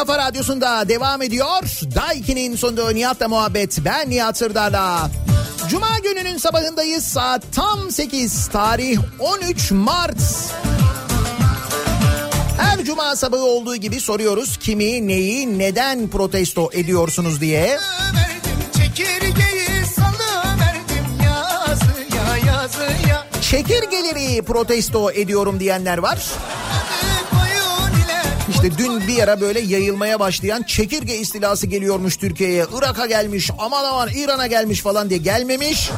[0.00, 1.62] kafa radyosunda devam ediyor.
[1.94, 3.78] Daiki'nin sonunda Nihat'la muhabbet.
[3.84, 5.10] Ben Nihat Sırdar'la.
[5.68, 7.04] Cuma gününün sabahındayız.
[7.04, 8.48] Saat tam 8.
[8.48, 10.16] Tarih 13 Mart.
[12.58, 17.78] Her cuma sabahı olduğu gibi soruyoruz kimi, neyi, neden protesto ediyorsunuz diye.
[23.50, 26.18] Çekirgeleri protesto ediyorum diyenler var.
[28.50, 32.66] İşte dün bir ara böyle yayılmaya başlayan çekirge istilası geliyormuş Türkiye'ye.
[32.78, 35.90] Irak'a gelmiş aman aman İran'a gelmiş falan diye gelmemiş.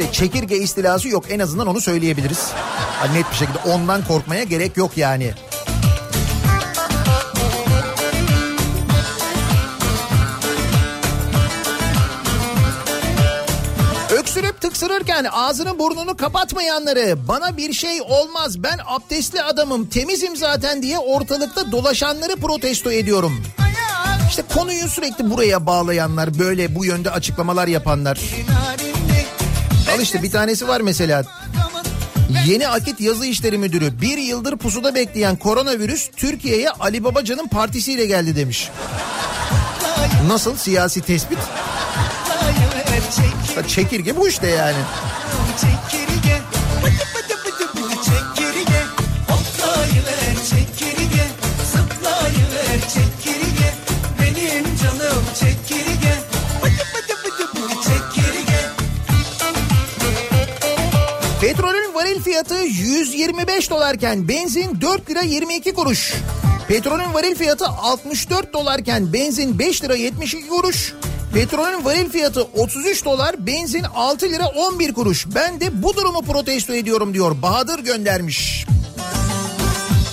[0.00, 2.50] Neyse çekirge istilası yok en azından onu söyleyebiliriz.
[2.98, 5.32] Ha, net bir şekilde ondan korkmaya gerek yok yani.
[14.10, 20.98] Öksürüp tıksırırken ağzını burnunu kapatmayanları bana bir şey olmaz ben abdestli adamım temizim zaten diye
[20.98, 23.42] ortalıkta dolaşanları protesto ediyorum.
[24.28, 28.20] İşte konuyu sürekli buraya bağlayanlar böyle bu yönde açıklamalar yapanlar.
[29.94, 31.24] Al işte bir tanesi var mesela
[32.46, 38.36] Yeni Akit Yazı İşleri Müdürü bir yıldır pusuda bekleyen koronavirüs Türkiye'ye Ali Babacan'ın partisiyle geldi
[38.36, 38.70] demiş.
[40.26, 41.38] Nasıl siyasi tespit?
[43.68, 44.76] Çekirge bu işte yani.
[45.60, 46.09] çekirge
[62.70, 66.14] 125 dolarken benzin 4 lira 22 kuruş.
[66.68, 70.94] Petrolün varil fiyatı 64 dolarken benzin 5 lira 72 kuruş.
[71.34, 75.26] Petrolün varil fiyatı 33 dolar, benzin 6 lira 11 kuruş.
[75.34, 77.42] Ben de bu durumu protesto ediyorum diyor.
[77.42, 78.66] Bahadır göndermiş.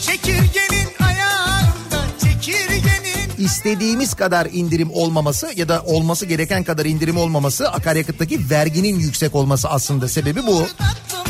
[0.02, 8.50] Çekirgenin ayağında çekirgenin istediğimiz kadar indirim olmaması ya da olması gereken kadar indirim olmaması akaryakıttaki
[8.50, 10.62] verginin yüksek olması aslında sebebi bu.
[10.62, 11.27] Ne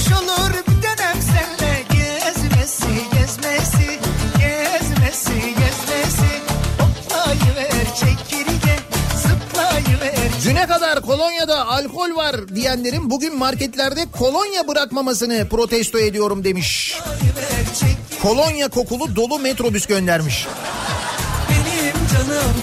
[0.00, 3.98] hoş olur bir dönem senle Gezmesi gezmesi
[4.38, 6.30] gezmesi gezmesi
[6.78, 8.76] Hoplayıver çekirge
[9.16, 16.96] zıplayıver Düne kadar kolonyada alkol var diyenlerin bugün marketlerde kolonya bırakmamasını protesto ediyorum demiş.
[18.22, 20.46] Kolonya kokulu dolu metrobüs göndermiş.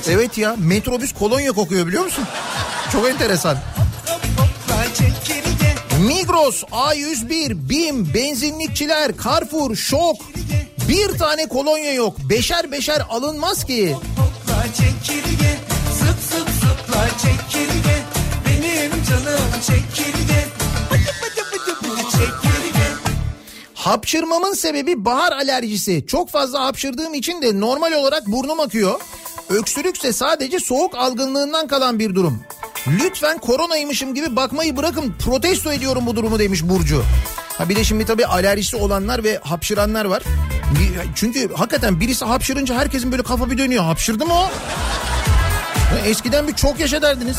[0.09, 2.25] Evet ya metrobüs kolonya kokuyor biliyor musun?
[2.91, 3.55] Çok enteresan.
[4.05, 5.56] Hop hopla çekirge
[6.07, 10.15] Migros, A101, BİM, benzinlikçiler, Carrefour, Şok,
[10.89, 12.17] Bir tane kolonya yok.
[12.29, 13.93] Beşer beşer alınmaz ki.
[13.93, 15.55] Hopla çekirge
[15.99, 18.03] zıp zıp zıpla çekirge
[18.45, 20.45] Benim canım çekirge
[20.91, 22.87] Bıdı bıdı bıdı bıdı çekirge
[23.73, 26.05] Hapşırmamın sebebi bahar alerjisi.
[26.07, 29.01] Çok fazla hapşırdığım için de normal olarak burnum akıyor.
[29.49, 32.43] Öksürükse sadece soğuk algınlığından kalan bir durum.
[32.91, 37.03] Lütfen koronaymışım gibi bakmayı bırakın protesto ediyorum bu durumu demiş Burcu.
[37.57, 40.23] Ha bir de şimdi tabii alerjisi olanlar ve hapşıranlar var.
[41.15, 43.83] Çünkü hakikaten birisi hapşırınca herkesin böyle kafa bir dönüyor.
[43.83, 44.49] Hapşırdı mı o?
[46.05, 47.37] Eskiden bir çok yaşa derdiniz.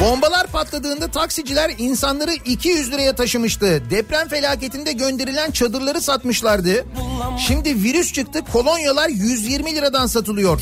[0.00, 3.82] Bombalar patladığında taksiciler insanları 200 liraya taşımıştı.
[3.90, 6.84] Deprem felaketinde gönderilen çadırları satmışlardı.
[7.46, 10.60] Şimdi virüs çıktı kolonyalar 120 liradan satılıyor.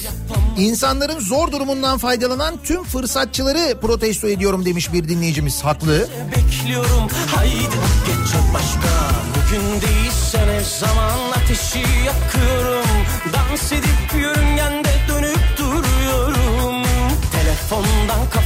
[0.58, 5.64] İnsanların zor durumundan faydalanan tüm fırsatçıları protesto ediyorum demiş bir dinleyicimiz.
[5.64, 6.08] Haklı.
[6.36, 7.76] bekliyorum Haydi
[8.06, 12.86] geç başka Bugün değilse ne zaman ateşi yakıyorum
[13.32, 14.55] Dans edip yörüngende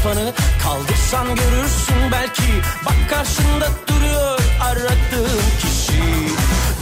[0.03, 0.32] kafanı
[0.62, 2.42] kaldırsan görürsün belki
[2.86, 6.03] Bak karşında duruyor aradığım kişi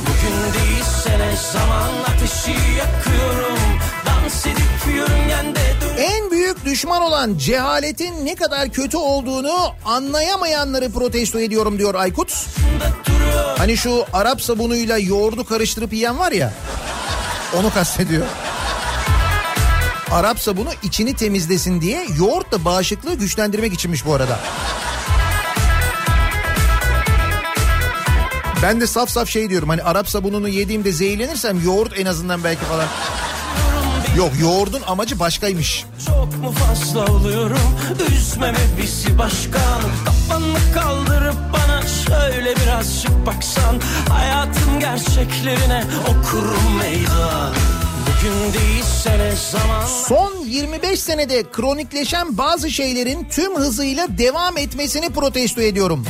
[0.00, 3.58] Bugün değilse ne zaman ateşi yakıyorum
[4.06, 11.40] Dans edip yörüngende dönüp En büyük düşman olan cehaletin ne kadar kötü olduğunu anlayamayanları protesto
[11.40, 12.46] ediyorum diyor Aykut.
[13.58, 16.52] Hani şu Arap sabunuyla yoğurdu karıştırıp yiyen var ya.
[17.58, 18.26] Onu kastediyor.
[20.12, 24.38] Arap sabunu içini temizlesin diye yoğurt da bağışıklığı güçlendirmek içinmiş bu arada.
[28.62, 32.64] Ben de saf saf şey diyorum hani Arap sabununu yediğimde zehirlenirsem yoğurt en azından belki
[32.64, 32.86] falan.
[34.16, 35.84] Yok yoğurdun amacı başkaymış.
[36.06, 37.76] Çok mu fazla oluyorum
[38.12, 47.52] Üzmeme bizi başkan Kafanı kaldırıp bana Şöyle birazcık baksan Hayatın gerçeklerine Okurum meydan
[50.08, 56.06] Son 25 senede kronikleşen bazı şeylerin tüm hızıyla devam etmesini protesto ediyorum.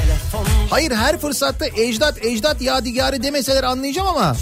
[0.71, 4.37] Hayır her fırsatta ecdat ecdat yadigarı demeseler anlayacağım ama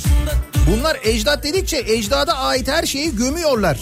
[0.71, 3.81] bunlar ecdat dedikçe ecdada ait her şeyi gömüyorlar.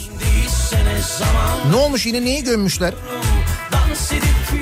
[1.71, 2.95] Ne olmuş yine neyi gömmüşler?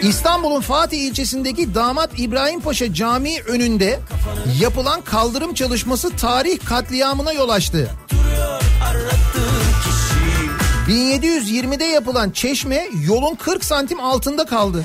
[0.03, 4.01] İstanbul'un Fatih ilçesindeki Damat İbrahim Paşa Camii önünde
[4.61, 7.91] yapılan kaldırım çalışması tarih katliamına yol açtı.
[8.85, 9.73] aradığım
[10.87, 14.85] kişi 1720'de yapılan çeşme yolun 40 santim altında kaldı.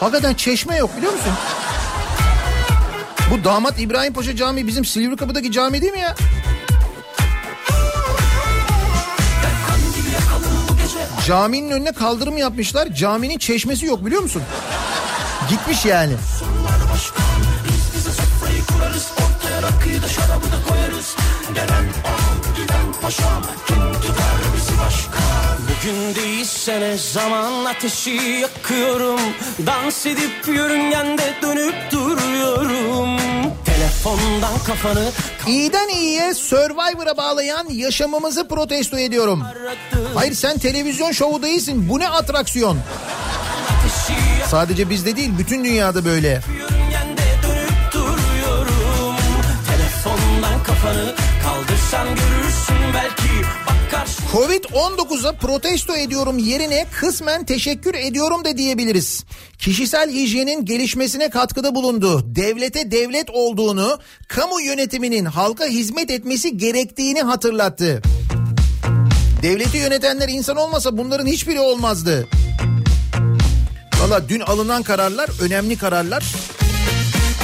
[0.00, 1.32] Hakikaten çeşme yok biliyor musun?
[3.30, 6.14] Bu damat İbrahim Paşa Camii bizim Silivri Kapı'daki cami değil mi ya?
[11.26, 12.88] Caminin önüne kaldırım yapmışlar.
[12.94, 14.42] Caminin çeşmesi yok biliyor musun?
[15.50, 16.12] Gitmiş yani.
[25.68, 29.20] Bugün değilse ne zaman ateşi yakıyorum
[29.66, 33.19] Dans edip yörüngende dönüp duruyorum
[33.90, 35.10] Telefondan kafanı
[35.46, 39.42] İyiden iyiye Survivor'a bağlayan yaşamımızı protesto ediyorum.
[40.14, 41.88] Hayır sen televizyon şovu değilsin.
[41.88, 42.78] Bu ne atraksiyon?
[44.48, 46.40] Sadece bizde değil bütün dünyada böyle.
[49.66, 51.14] Telefondan kafanı
[51.44, 53.46] kaldırsan görürsün belki
[54.32, 59.24] Covid-19'a protesto ediyorum yerine kısmen teşekkür ediyorum da diyebiliriz.
[59.58, 62.22] Kişisel hijyenin gelişmesine katkıda bulundu.
[62.36, 63.98] Devlete devlet olduğunu,
[64.28, 68.02] kamu yönetiminin halka hizmet etmesi gerektiğini hatırlattı.
[69.42, 72.28] Devleti yönetenler insan olmasa bunların hiçbiri olmazdı.
[74.02, 76.24] Valla dün alınan kararlar önemli kararlar.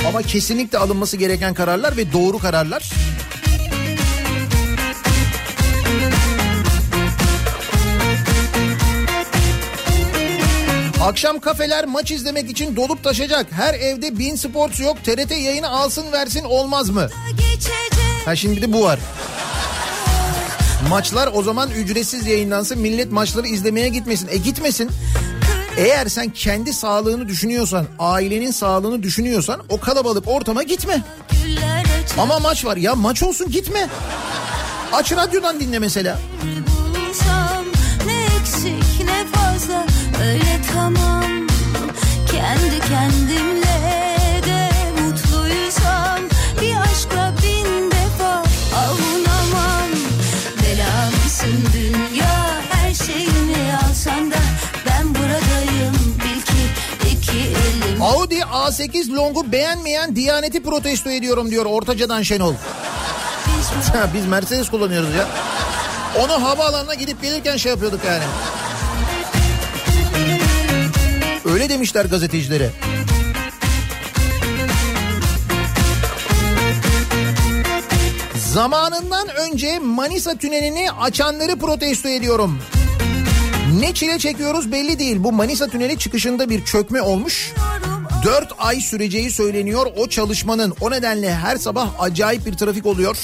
[0.09, 2.91] Ama kesinlikle alınması gereken kararlar ve doğru kararlar.
[11.07, 13.47] Akşam kafeler maç izlemek için dolup taşacak.
[13.53, 15.05] Her evde Bin Sports yok.
[15.05, 17.09] TRT yayını alsın versin olmaz mı?
[18.25, 18.99] Ha şimdi bir de bu var.
[20.91, 22.79] Maçlar o zaman ücretsiz yayınlansın.
[22.79, 24.29] Millet maçları izlemeye gitmesin.
[24.31, 24.91] E gitmesin.
[25.77, 31.03] Eğer sen kendi sağlığını düşünüyorsan, ailenin sağlığını düşünüyorsan o kalabalık ortama gitme.
[32.19, 32.77] Ama maç var.
[32.77, 33.89] Ya maç olsun gitme.
[34.93, 36.19] Aç radyodan dinle mesela.
[36.43, 36.76] bulsam
[40.37, 41.25] Öyle tamam
[42.33, 43.81] kendi kendimle
[44.47, 44.71] de
[45.03, 46.19] mutluysam
[46.61, 48.43] bir aşkla bin defa
[48.77, 49.91] avunamam.
[50.63, 54.37] Bela mısın dünya her şeyimi alsan da
[54.87, 56.63] ben buradayım bil ki
[57.13, 58.03] iki elim.
[58.03, 62.55] Audi A8 Long'u beğenmeyen Diyaneti protesto ediyorum diyor Ortaca'dan Şenol.
[64.15, 65.29] Biz Mercedes kullanıyoruz ya.
[66.25, 68.25] Onu havaalanına gidip gelirken şey yapıyorduk yani.
[71.57, 72.71] Öyle demişler gazetecilere.
[78.37, 82.59] Zamanından önce Manisa tünelini açanları protesto ediyorum.
[83.81, 85.17] Ne çile çekiyoruz belli değil.
[85.19, 87.53] Bu Manisa tüneli çıkışında bir çökme olmuş.
[88.25, 90.75] 4 ay süreceği söyleniyor o çalışmanın.
[90.81, 93.17] O nedenle her sabah acayip bir trafik oluyor.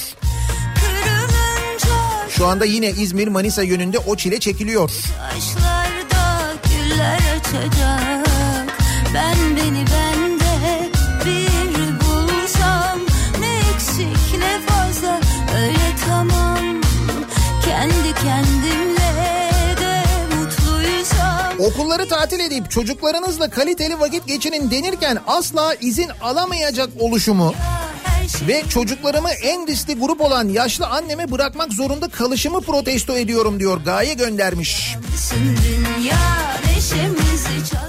[2.29, 4.89] Şu anda yine İzmir Manisa yönünde o çile çekiliyor.
[4.89, 8.22] Taşlarda güller açacak
[9.13, 10.89] Ben beni bende
[11.25, 12.99] bir bulsam
[13.39, 15.19] Ne eksik ne fazla
[15.57, 16.81] öyle tamam
[17.65, 19.13] Kendi kendimle
[19.81, 20.03] de
[20.35, 27.53] mutluysam Okulları tatil edip çocuklarınızla kaliteli vakit geçirin denirken asla izin alamayacak oluşumu
[28.39, 33.81] şey ve çocuklarımı en riskli grup olan yaşlı anneme bırakmak zorunda kalışımı protesto ediyorum diyor.
[33.85, 34.95] Gaye göndermiş.
[35.63, 36.43] dünya
[36.93, 37.12] çalsın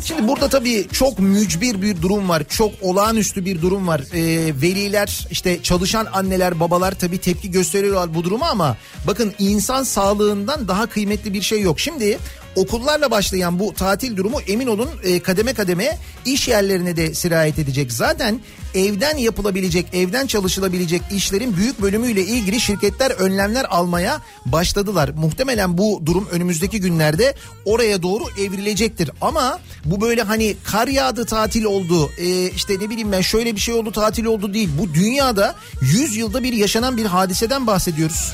[0.04, 2.42] Şimdi burada tabii çok mücbir bir durum var.
[2.48, 4.00] Çok olağanüstü bir durum var.
[4.14, 10.68] Ee, veliler işte çalışan anneler babalar tabii tepki gösteriyorlar bu duruma ama bakın insan sağlığından
[10.68, 11.80] daha kıymetli bir şey yok.
[11.80, 12.18] Şimdi
[12.56, 17.92] okullarla başlayan bu tatil durumu emin olun e, kademe kademe iş yerlerine de sirayet edecek.
[17.92, 18.40] Zaten
[18.74, 25.10] evden yapılabilecek, evden çalışılabilecek işlerin büyük bölümüyle ilgili şirketler önlemler almaya başladılar.
[25.16, 27.34] Muhtemelen bu durum önümüzdeki günlerde
[27.64, 29.10] oraya doğru evrilecektir.
[29.20, 33.60] Ama bu böyle hani kar yağdı tatil oldu, e, işte ne bileyim ben şöyle bir
[33.60, 34.68] şey oldu tatil oldu değil.
[34.78, 38.32] Bu dünyada 100 yılda bir yaşanan bir hadiseden bahsediyoruz.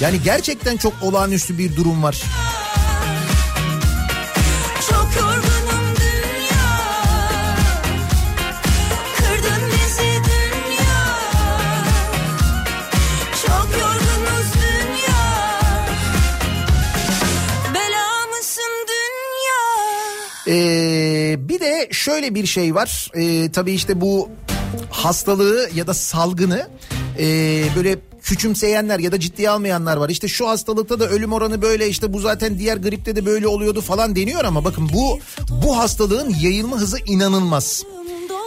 [0.00, 2.22] Yani gerçekten çok olağanüstü bir durum var.
[20.48, 23.10] Ee, bir de şöyle bir şey var.
[23.14, 24.28] Ee, tabii işte bu
[24.90, 26.68] hastalığı ya da salgını
[27.18, 27.24] e,
[27.76, 30.08] böyle küçümseyenler ya da ciddiye almayanlar var.
[30.08, 33.80] İşte şu hastalıkta da ölüm oranı böyle işte bu zaten diğer gripte de böyle oluyordu
[33.80, 35.18] falan deniyor ama bakın bu
[35.64, 37.84] bu hastalığın yayılma hızı inanılmaz.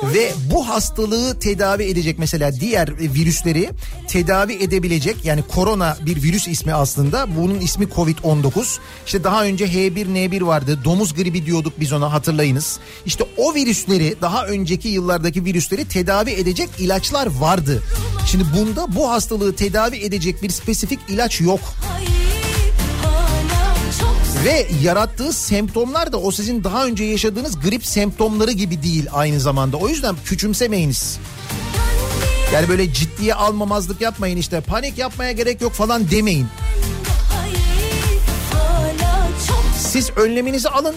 [0.04, 3.70] Ve bu hastalığı tedavi edecek mesela diğer virüsleri
[4.08, 7.36] tedavi edebilecek yani korona bir virüs ismi aslında.
[7.36, 8.78] Bunun ismi Covid-19.
[9.06, 10.80] İşte daha önce H1N1 vardı.
[10.86, 12.80] Domuz gribi diyorduk biz ona hatırlayınız.
[13.06, 17.84] İşte o virüsleri daha önceki yıllardaki virüsleri tedavi edecek ilaçlar vardı.
[18.28, 21.60] Şimdi bunda bu hastalığı tedavi edecek bir spesifik ilaç yok.
[21.92, 22.21] Hayır
[24.46, 29.78] Ve yarattığı semptomlar da o sizin daha önce yaşadığınız grip semptomları gibi değil aynı zamanda.
[29.78, 31.20] O yüzden küçümsemeyiniz.
[32.54, 36.48] Yani böyle ciddiye almamazlık yapmayın işte panik yapmaya gerek yok falan demeyin.
[39.78, 40.96] Siz önleminizi alın.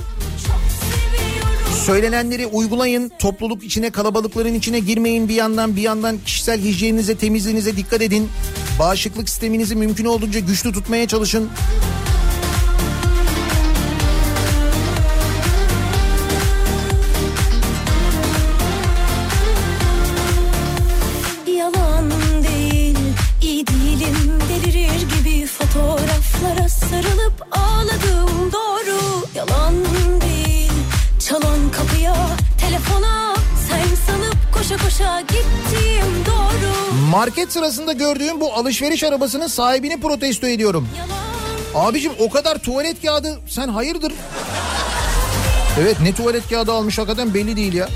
[1.87, 3.13] Söylenenleri uygulayın.
[3.19, 8.29] Topluluk içine kalabalıkların içine girmeyin bir yandan bir yandan kişisel hijyeninize temizliğinize dikkat edin.
[8.79, 11.51] Bağışıklık sisteminizi mümkün olduğunca güçlü tutmaya çalışın.
[37.25, 40.89] Market sırasında gördüğüm bu alışveriş arabasının sahibini protesto ediyorum.
[40.99, 44.13] Yalan Abicim o kadar tuvalet kağıdı sen hayırdır?
[45.81, 47.89] Evet ne tuvalet kağıdı almış hakikaten belli değil ya.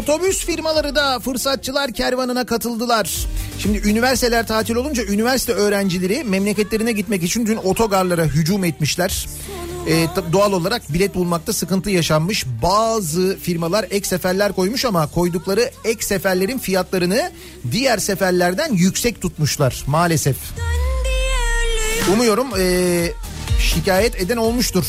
[0.00, 3.26] Otobüs firmaları da fırsatçılar kervanına katıldılar.
[3.58, 9.26] Şimdi üniversiteler tatil olunca üniversite öğrencileri memleketlerine gitmek için dün otogarlara hücum etmişler.
[9.86, 12.46] Tab- doğal olarak bilet bulmakta sıkıntı yaşanmış.
[12.62, 17.30] Bazı firmalar ek seferler koymuş ama koydukları ek seferlerin fiyatlarını
[17.72, 20.36] diğer seferlerden yüksek tutmuşlar maalesef.
[22.12, 23.12] Umuyorum ee,
[23.60, 24.84] şikayet eden olmuştur.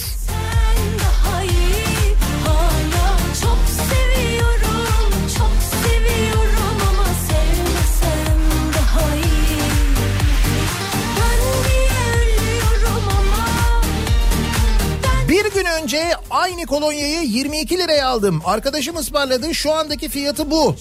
[15.71, 18.41] Önce aynı kolonyayı 22 liraya aldım.
[18.45, 20.75] Arkadaşım ısmarladı şu andaki fiyatı bu.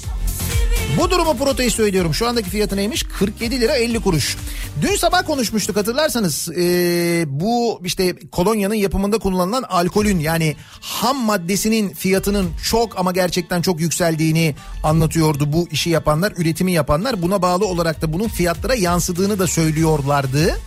[0.98, 2.14] Bu durumu protesto ediyorum.
[2.14, 3.02] Şu andaki fiyatı neymiş?
[3.02, 4.36] 47 lira 50 kuruş.
[4.82, 6.48] Dün sabah konuşmuştuk hatırlarsanız.
[6.56, 13.80] Ee, bu işte kolonyanın yapımında kullanılan alkolün yani ham maddesinin fiyatının çok ama gerçekten çok
[13.80, 17.22] yükseldiğini anlatıyordu bu işi yapanlar, üretimi yapanlar.
[17.22, 20.58] Buna bağlı olarak da bunun fiyatlara yansıdığını da söylüyorlardı.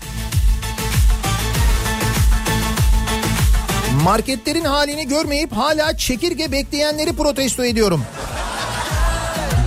[4.03, 8.03] Marketlerin halini görmeyip hala çekirge bekleyenleri protesto ediyorum.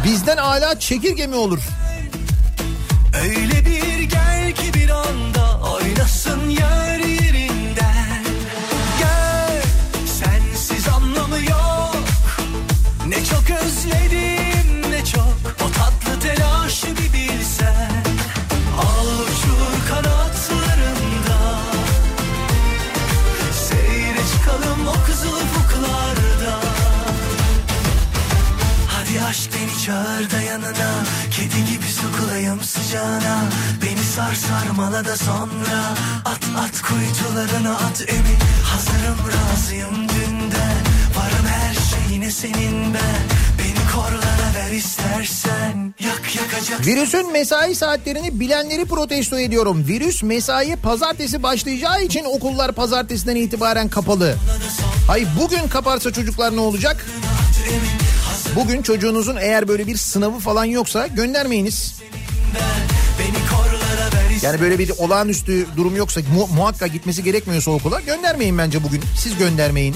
[0.04, 1.58] Bizden hala çekirge mi olur?
[3.22, 6.45] Öyle bir gel ki bir anda oynasın
[29.86, 33.44] çağır da yanına Kedi gibi sokulayım sıcağına.
[33.82, 35.94] Beni sar sarmala da sonra.
[36.24, 40.76] At at kuytularına at emin Hazırım razıyım dünden
[41.16, 43.22] Varım her şeyine senin ben
[43.58, 45.94] Beni korlara ver istersen.
[46.00, 46.86] Yak yakacak.
[46.86, 49.84] Virüsün mesai saatlerini bilenleri protesto ediyorum.
[49.88, 54.36] Virüs mesai pazartesi başlayacağı için okullar pazartesiden itibaren kapalı.
[55.06, 57.06] Hay bugün kaparsa çocuklar ne olacak?
[58.56, 61.94] Bugün çocuğunuzun eğer böyle bir sınavı falan yoksa göndermeyiniz.
[64.42, 69.02] Yani böyle bir olağanüstü durum yoksa mu- muhakkak gitmesi gerekmiyorsa okula göndermeyin bence bugün.
[69.16, 69.94] Siz göndermeyin.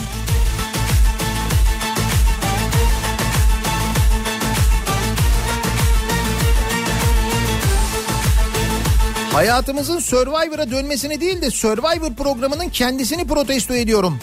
[9.32, 14.18] Hayatımızın Survivor'a dönmesini değil de Survivor programının kendisini protesto ediyorum.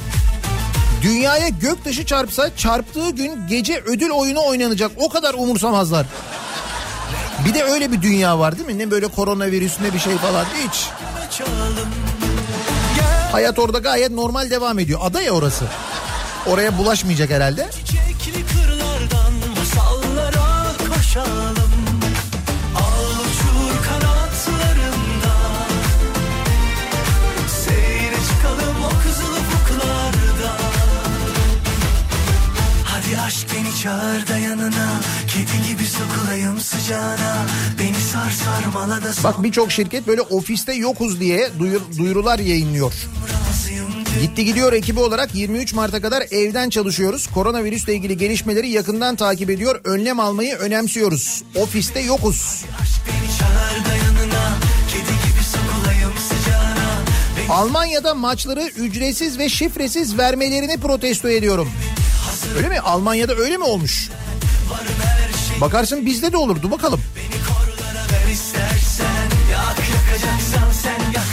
[1.01, 4.91] Dünyaya göktaşı çarpsa çarptığı gün gece ödül oyunu oynanacak.
[4.97, 6.05] O kadar umursamazlar.
[7.45, 8.77] Bir de öyle bir dünya var değil mi?
[8.77, 10.85] Ne böyle koronavirüs ne bir şey falan hiç.
[13.31, 14.99] Hayat orada gayet normal devam ediyor.
[15.03, 15.65] Ada ya orası.
[16.45, 17.69] Oraya bulaşmayacak herhalde.
[17.71, 18.56] Çiçekli
[33.87, 37.45] çağır da yanına Kedi gibi sokulayım sıcağına
[37.79, 42.93] Beni sar sarmala da Bak birçok şirket böyle ofiste yokuz diye duyur- duyurular yayınlıyor.
[44.21, 47.27] Gitti gidiyor ekibi olarak 23 Mart'a kadar evden çalışıyoruz.
[47.27, 49.81] Koronavirüsle ilgili gelişmeleri yakından takip ediyor.
[49.83, 51.43] Önlem almayı önemsiyoruz.
[51.55, 52.63] Ofiste yokuz.
[57.49, 61.69] Almanya'da maçları ücretsiz ve şifresiz vermelerini protesto ediyorum.
[62.57, 62.79] Öyle mi?
[62.79, 64.09] Almanya'da öyle mi olmuş?
[65.61, 67.01] Bakarsın bizde de olurdu bakalım.
[67.15, 69.05] Beni korlara ver istersen
[69.51, 71.26] Yak yakacaksan sen yak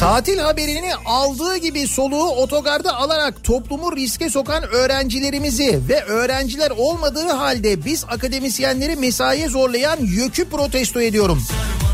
[0.00, 7.84] Tatil haberini aldığı gibi soluğu otogarda alarak toplumu riske sokan öğrencilerimizi ve öğrenciler olmadığı halde
[7.84, 11.42] biz akademisyenleri mesaiye zorlayan YÖK'ü protesto ediyorum.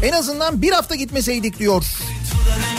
[0.03, 1.85] En azından bir hafta gitmeseydik diyor.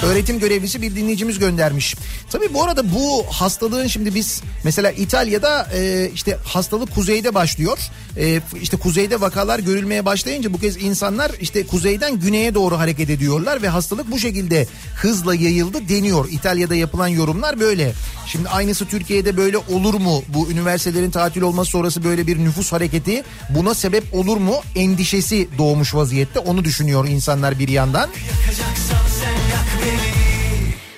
[0.03, 1.95] Öğretim görevlisi bir dinleyicimiz göndermiş.
[2.31, 7.77] Tabii bu arada bu hastalığın şimdi biz mesela İtalya'da e, işte hastalık kuzeyde başlıyor.
[8.17, 13.61] E, işte kuzeyde vakalar görülmeye başlayınca bu kez insanlar işte kuzeyden güneye doğru hareket ediyorlar
[13.61, 16.29] ve hastalık bu şekilde hızla yayıldı deniyor.
[16.31, 17.93] İtalya'da yapılan yorumlar böyle.
[18.27, 20.23] Şimdi aynısı Türkiye'de böyle olur mu?
[20.27, 24.55] Bu üniversitelerin tatil olması sonrası böyle bir nüfus hareketi buna sebep olur mu?
[24.75, 26.39] Endişesi doğmuş vaziyette.
[26.39, 28.09] Onu düşünüyor insanlar bir yandan.
[28.27, 28.86] Yakacaksan sen yak beni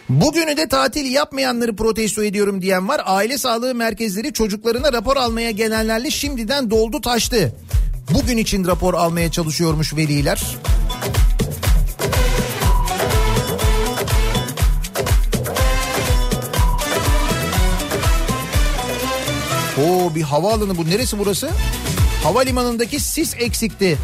[0.10, 3.02] Bugünü de tatil yapmayanları protesto ediyorum diyen var.
[3.06, 7.56] Aile sağlığı merkezleri çocuklarına rapor almaya gelenlerle şimdiden doldu taştı.
[8.14, 10.42] Bugün için rapor almaya çalışıyormuş veliler.
[19.78, 20.90] Oo bir havaalanı bu.
[20.90, 21.50] Neresi burası?
[22.24, 23.98] Havalimanındaki sis eksikti.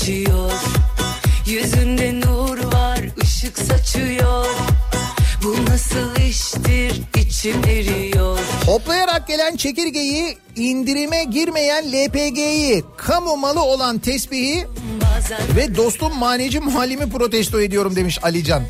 [0.00, 0.52] Geçiyor.
[1.46, 4.46] Yüzünde nur var ışık saçıyor.
[5.44, 7.02] Bu nasıl iştir?
[7.16, 8.38] İçim eriyor.
[8.66, 14.66] Hoplayarak gelen çekirgeyi, indirime girmeyen LPG'yi, kamu malı olan tesbihi
[15.02, 18.62] Bazen ve dostum maneci muhallimi protesto ediyorum demiş Alican.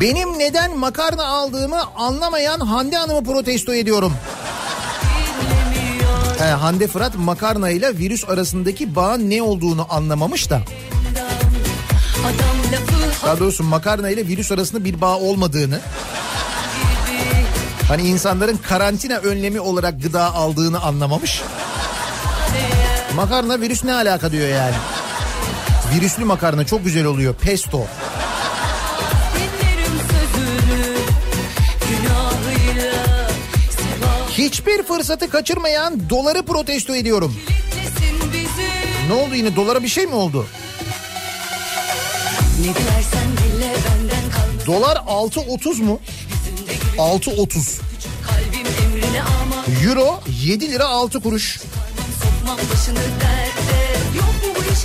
[0.00, 4.12] Benim neden makarna aldığımı anlamayan Hande Hanım'ı protesto ediyorum.
[6.38, 10.60] He, Hande Fırat makarna ile virüs arasındaki bağın ne olduğunu anlamamış da.
[13.24, 15.80] Daha doğrusu makarna ile virüs arasında bir bağ olmadığını.
[17.88, 21.42] Hani insanların karantina önlemi olarak gıda aldığını anlamamış.
[23.14, 24.74] Makarna virüs ne alaka diyor yani.
[25.94, 27.34] Virüslü makarna çok güzel oluyor.
[27.34, 27.78] Pesto.
[27.78, 28.25] dinlerim
[34.38, 37.34] Hiçbir fırsatı kaçırmayan doları protesto ediyorum.
[39.08, 40.46] Ne oldu yine dolara bir şey mi oldu?
[44.66, 46.00] Dolar 6.30 mu?
[46.98, 47.80] 6.30.
[48.26, 51.60] Kalbim emrine ama Euro 7 lira 6 kuruş.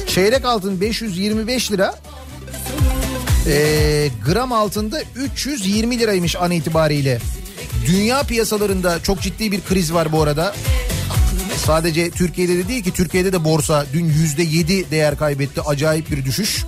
[0.08, 1.96] Çeyrek altın 525 lira.
[3.48, 7.20] Ee, gram altında 320 liraymış an itibariyle.
[7.88, 10.56] Dünya piyasalarında çok ciddi bir kriz var bu arada.
[11.66, 15.62] Sadece Türkiye'de de değil ki Türkiye'de de borsa dün yüzde yedi değer kaybetti.
[15.62, 16.66] Acayip bir düşüş.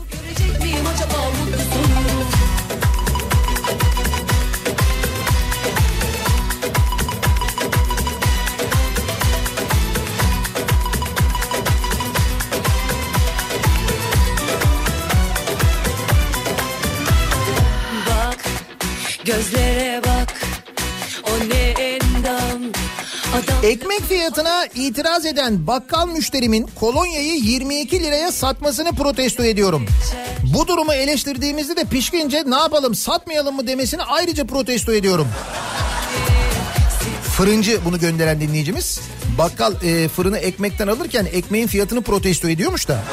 [19.26, 19.63] görecek
[23.64, 29.86] Ekmek fiyatına itiraz eden bakkal müşterimin kolonyayı 22 liraya satmasını protesto ediyorum.
[30.44, 35.28] Bu durumu eleştirdiğimizde de pişkince ne yapalım satmayalım mı demesini ayrıca protesto ediyorum.
[37.38, 39.00] Fırıncı bunu gönderen dinleyicimiz.
[39.38, 43.04] Bakkal e, fırını ekmekten alırken ekmeğin fiyatını protesto ediyormuş da.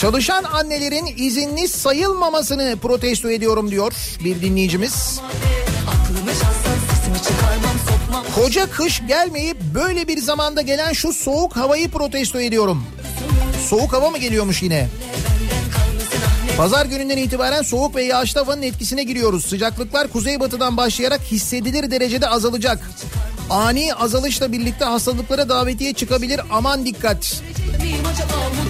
[0.00, 3.92] Çalışan annelerin izinli sayılmamasını protesto ediyorum diyor
[4.24, 5.20] bir dinleyicimiz.
[8.34, 12.84] Koca kış gelmeyip böyle bir zamanda gelen şu soğuk havayı protesto ediyorum.
[13.68, 14.88] Soğuk hava mı geliyormuş yine?
[16.56, 19.44] Pazar gününden itibaren soğuk ve yağışlı havanın etkisine giriyoruz.
[19.44, 22.90] Sıcaklıklar kuzeybatıdan başlayarak hissedilir derecede azalacak.
[23.50, 26.40] Ani azalışla birlikte hastalıklara davetiye çıkabilir.
[26.50, 27.42] Aman dikkat.
[28.12, 28.69] acaba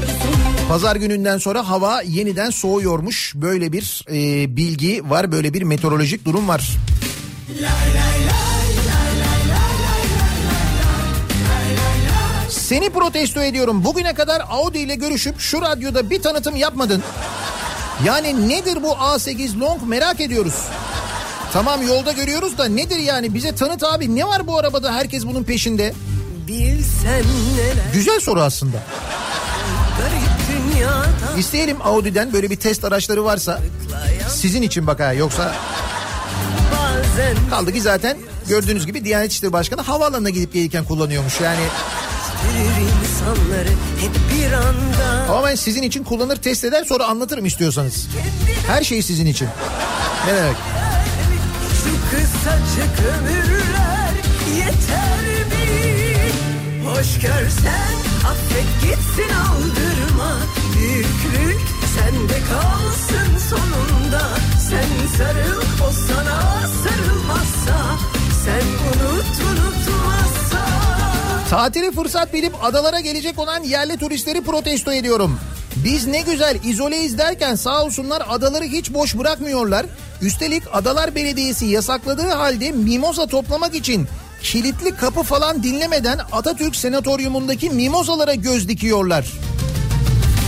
[0.70, 3.32] Pazar gününden sonra hava yeniden soğuyormuş.
[3.34, 6.70] Böyle bir e, bilgi var, böyle bir meteorolojik durum var.
[12.48, 13.84] Seni protesto ediyorum.
[13.84, 17.02] Bugüne kadar Audi ile görüşüp şu radyoda bir tanıtım yapmadın.
[18.04, 20.64] Yani nedir bu A8 Long merak ediyoruz.
[21.52, 25.44] Tamam yolda görüyoruz da nedir yani bize tanıt abi ne var bu arabada herkes bunun
[25.44, 25.94] peşinde.
[26.48, 27.24] Bilsen
[27.56, 28.76] neler Güzel soru aslında.
[31.38, 33.60] İsteyelim Audi'den böyle bir test araçları varsa
[34.28, 35.54] sizin için bak ha yoksa
[37.50, 38.16] kaldı ki zaten
[38.48, 41.60] gördüğünüz gibi Diyanet İşleri Başkanı havaalanına gidip gelirken kullanıyormuş yani.
[45.28, 48.08] Ama ben sizin için kullanır test eder sonra anlatırım istiyorsanız.
[48.66, 49.48] Her şey sizin için.
[50.26, 50.56] Ne demek?
[51.84, 54.12] Şu kısacık ömürler
[54.56, 55.70] yeter mi?
[56.88, 57.94] Hoş görsen
[58.26, 59.89] affet gitsin aldırma
[60.80, 61.60] Büyüklük
[61.96, 64.20] sende kalsın sonunda
[64.68, 67.98] Sen sarıl o sana sarılmazsa
[68.44, 70.66] Sen unut unutmazsa
[71.50, 75.40] Tatili fırsat bilip adalara gelecek olan yerli turistleri protesto ediyorum.
[75.84, 79.86] Biz ne güzel izoleyiz derken sağ olsunlar adaları hiç boş bırakmıyorlar.
[80.22, 84.06] Üstelik Adalar Belediyesi yasakladığı halde mimoza toplamak için
[84.42, 89.26] kilitli kapı falan dinlemeden Atatürk Senatoryumundaki mimozalara göz dikiyorlar.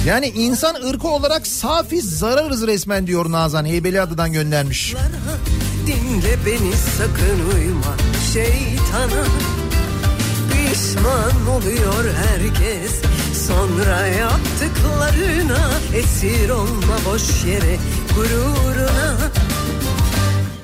[0.07, 4.95] Yani insan ırkı olarak safi zararız resmen diyor Nazan Heybeliada'dan göndermiş.
[5.87, 7.97] Dinle beni sakın uyma
[8.33, 9.25] şeytana
[10.53, 12.93] Pişman oluyor herkes
[13.49, 17.77] Sonra yaptıklarına Esir olma boş yere
[18.17, 19.17] gururuna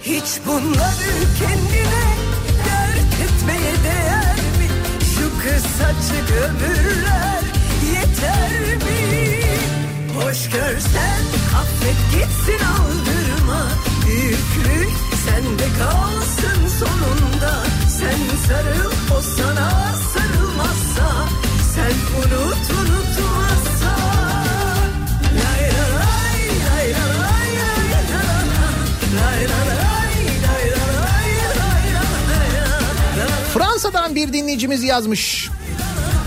[0.02, 2.04] Hiç bunları kendine
[2.64, 4.68] dert etmeye değer mi?
[5.00, 7.47] Şu kısacık ömürler
[7.98, 9.40] yeter mi?
[10.16, 11.22] Hoş görsen
[11.60, 13.68] affet gitsin aldırma
[14.06, 14.92] Büyüklük
[15.24, 17.54] sende kalsın sonunda
[17.98, 19.70] Sen sarıl o sana
[20.14, 21.28] sarılmazsa
[21.74, 23.96] Sen unut unutmazsa
[25.34, 27.84] Lay lay lay lay lay
[29.16, 29.78] lay lay lay
[33.54, 35.50] Fransa'dan bir dinleyicimiz yazmış.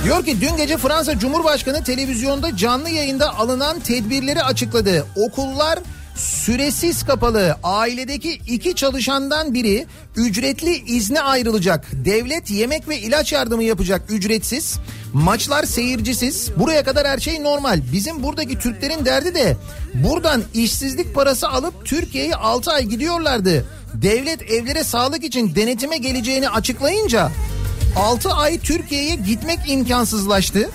[0.03, 5.05] Diyor ki dün gece Fransa Cumhurbaşkanı televizyonda canlı yayında alınan tedbirleri açıkladı.
[5.15, 5.79] Okullar
[6.15, 7.55] süresiz kapalı.
[7.63, 11.87] Ailedeki iki çalışandan biri ücretli izne ayrılacak.
[11.93, 14.79] Devlet yemek ve ilaç yardımı yapacak ücretsiz.
[15.13, 16.49] Maçlar seyircisiz.
[16.57, 17.81] Buraya kadar her şey normal.
[17.93, 19.57] Bizim buradaki Türklerin derdi de
[19.93, 23.65] buradan işsizlik parası alıp Türkiye'ye 6 ay gidiyorlardı.
[23.93, 27.31] Devlet evlere sağlık için denetime geleceğini açıklayınca
[27.95, 30.69] 6 ay Türkiye'ye gitmek imkansızlaştı.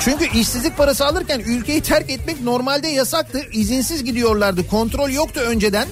[0.00, 3.42] Çünkü işsizlik parası alırken ülkeyi terk etmek normalde yasaktı.
[3.52, 4.68] İzinsiz gidiyorlardı.
[4.68, 5.88] Kontrol yoktu önceden.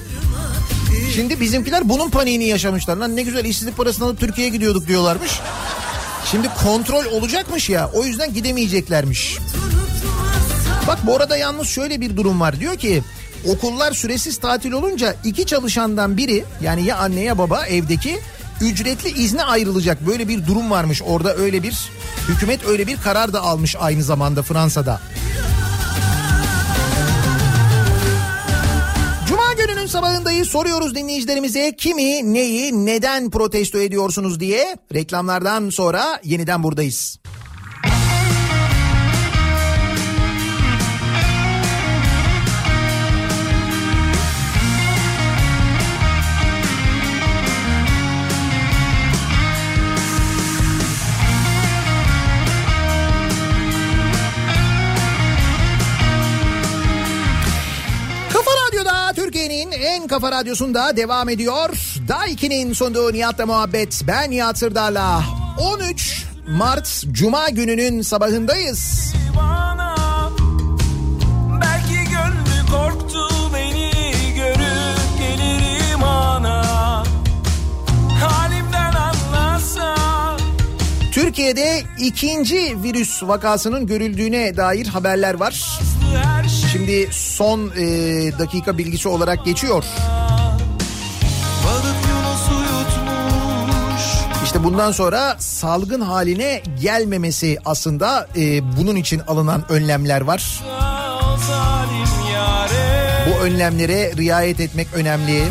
[1.15, 2.97] Şimdi bizimkiler bunun paniğini yaşamışlar.
[2.97, 5.31] Lan ne güzel işsizlik parasını alıp Türkiye'ye gidiyorduk diyorlarmış.
[6.31, 9.37] Şimdi kontrol olacakmış ya o yüzden gidemeyeceklermiş.
[10.87, 12.59] Bak bu arada yalnız şöyle bir durum var.
[12.59, 13.03] Diyor ki
[13.47, 18.19] okullar süresiz tatil olunca iki çalışandan biri yani ya anne ya baba evdeki
[18.61, 20.07] ücretli izne ayrılacak.
[20.07, 21.89] Böyle bir durum varmış orada öyle bir
[22.27, 25.01] hükümet öyle bir karar da almış aynı zamanda Fransa'da.
[29.27, 37.22] Cuma gününün sabahındayız soruyoruz dinleyicilerimize kimi neyi neden protesto ediyorsunuz diye reklamlardan sonra yeniden buradayız.
[60.03, 61.69] En kafa radyosunda devam ediyor.
[62.07, 64.01] Daiki'nin sunduğu Nihat'la muhabbet.
[64.07, 65.23] Ben Nihat Sırdar'la
[65.59, 69.13] 13 Mart Cuma gününün sabahındayız.
[81.43, 85.79] Türkiye'de ikinci virüs vakasının görüldüğüne dair haberler var.
[86.71, 87.83] Şimdi son e,
[88.39, 89.83] dakika bilgisi olarak geçiyor.
[94.43, 100.63] İşte bundan sonra salgın haline gelmemesi aslında e, bunun için alınan önlemler var.
[103.27, 105.43] Bu önlemlere riayet etmek önemli.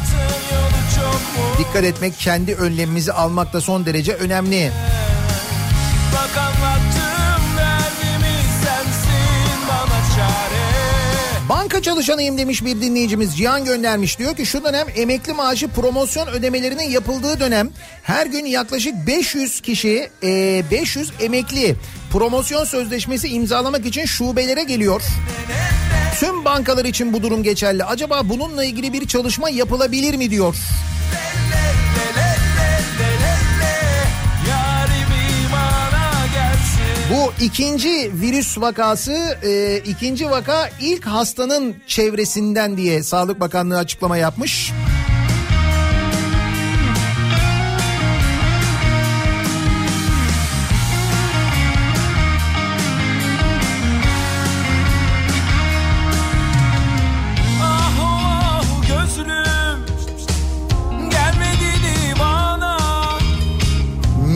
[1.59, 4.73] Dikkat etmek, kendi önlemimizi almak da son derece önemli.
[11.49, 14.19] Banka çalışanıyım demiş bir dinleyicimiz Cihan göndermiş.
[14.19, 17.71] Diyor ki şu dönem emekli maaşı promosyon ödemelerinin yapıldığı dönem
[18.03, 21.77] her gün yaklaşık 500 kişi e, 500 emekli
[22.13, 25.03] promosyon sözleşmesi imzalamak için şubelere geliyor.
[26.21, 27.85] Tüm bankalar için bu durum geçerli.
[27.85, 30.57] Acaba bununla ilgili bir çalışma yapılabilir mi diyor.
[37.13, 44.73] Bu ikinci virüs vakası e, ikinci vaka ilk hastanın çevresinden diye Sağlık Bakanlığı açıklama yapmış.
[57.63, 58.43] Ah oh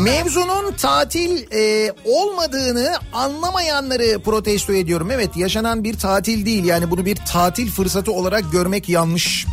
[0.05, 5.11] Mevzunun tatil e, olmadığını anlamayanları protesto ediyorum.
[5.11, 9.47] Evet yaşanan bir tatil değil yani bunu bir tatil fırsatı olarak görmek yanlış.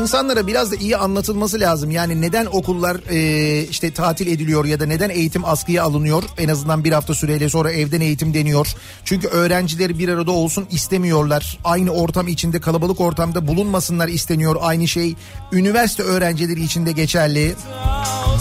[0.00, 1.90] İnsanlara biraz da iyi anlatılması lazım.
[1.90, 6.22] Yani neden okullar e, işte tatil ediliyor ya da neden eğitim askıya alınıyor?
[6.38, 8.74] En azından bir hafta süreyle sonra evden eğitim deniyor.
[9.04, 11.58] Çünkü öğrenciler bir arada olsun istemiyorlar.
[11.64, 14.56] Aynı ortam içinde kalabalık ortamda bulunmasınlar isteniyor.
[14.60, 15.14] Aynı şey
[15.52, 17.54] üniversite öğrencileri için de geçerli.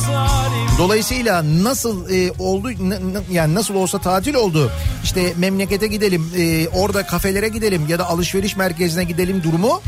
[0.05, 0.42] zalim
[0.77, 2.71] Dolayısıyla nasıl e, oldu
[3.31, 4.71] yani nasıl olsa tatil oldu.
[5.03, 9.81] İşte memlekete gidelim, e, orada kafelere gidelim ya da alışveriş merkezine gidelim durumu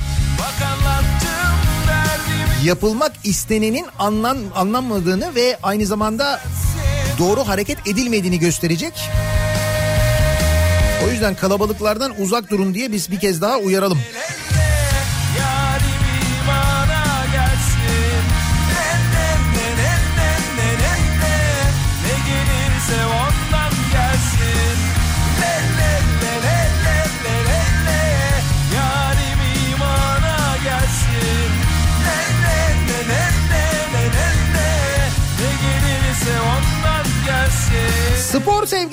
[2.66, 6.42] yapılmak istenenin anlam anlanmadığını ve aynı zamanda
[7.20, 8.94] doğru hareket edilmediğini gösterecek.
[11.06, 14.00] O yüzden kalabalıklardan uzak durun diye biz bir kez daha uyaralım.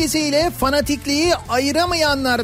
[0.09, 2.41] Sevgisiyle fanatikliği ayıramayanlar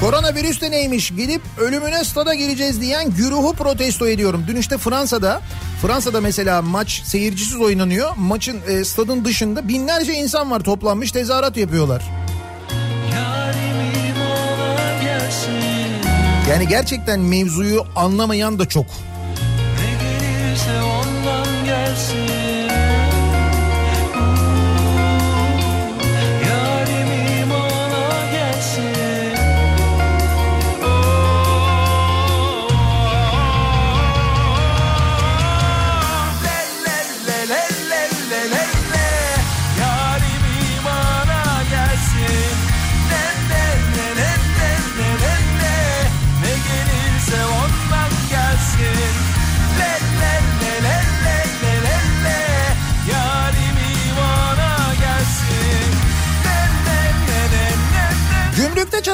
[0.00, 4.44] Koronavirüs de neymiş gidip ölümüne stada gireceğiz diyen güruhu protesto ediyorum.
[4.48, 5.40] Dün işte Fransa'da
[5.82, 8.10] Fransa'da mesela maç seyircisiz oynanıyor.
[8.16, 12.02] Maçın e, stadın dışında binlerce insan var toplanmış tezahürat yapıyorlar.
[16.50, 18.86] Yani gerçekten mevzuyu anlamayan da çok.
[18.86, 22.27] Ne gelirse ondan gelsin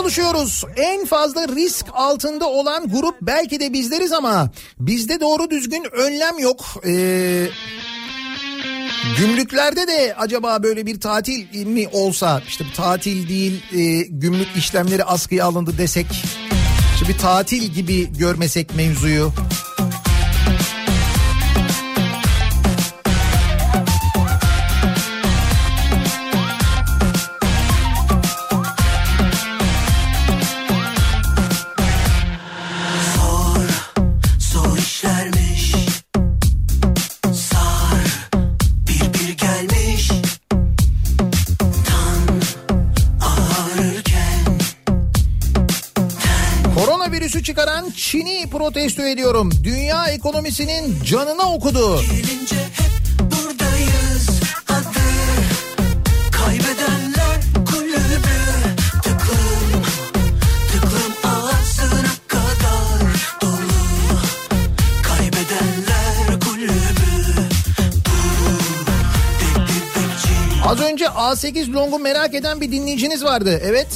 [0.05, 0.65] çalışıyoruz.
[0.77, 6.65] En fazla risk altında olan grup belki de bizleriz ama bizde doğru düzgün önlem yok.
[6.87, 7.47] Ee,
[9.19, 15.47] gümrüklerde de acaba böyle bir tatil mi olsa işte tatil değil e, gümrük işlemleri askıya
[15.47, 16.07] alındı desek
[16.95, 19.33] işte bir tatil gibi görmesek mevzuyu.
[48.65, 49.51] Protesto ediyorum.
[49.65, 52.01] Dünya ekonomisinin canına okudu.
[70.67, 73.61] Az önce A8 longu merak eden bir dinleyiciniz vardı.
[73.65, 73.89] Evet.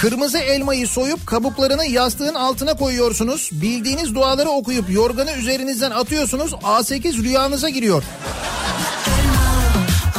[0.00, 3.50] Kırmızı elmayı soyup kabuklarını yastığın altına koyuyorsunuz.
[3.52, 6.52] Bildiğiniz duaları okuyup yorganı üzerinizden atıyorsunuz.
[6.52, 8.02] A8 rüyanıza giriyor.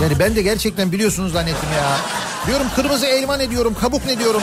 [0.01, 1.97] Yani ben de gerçekten biliyorsunuz zannettim ya.
[2.47, 4.41] Diyorum kırmızı elma ne diyorum, kabuk ne diyorum.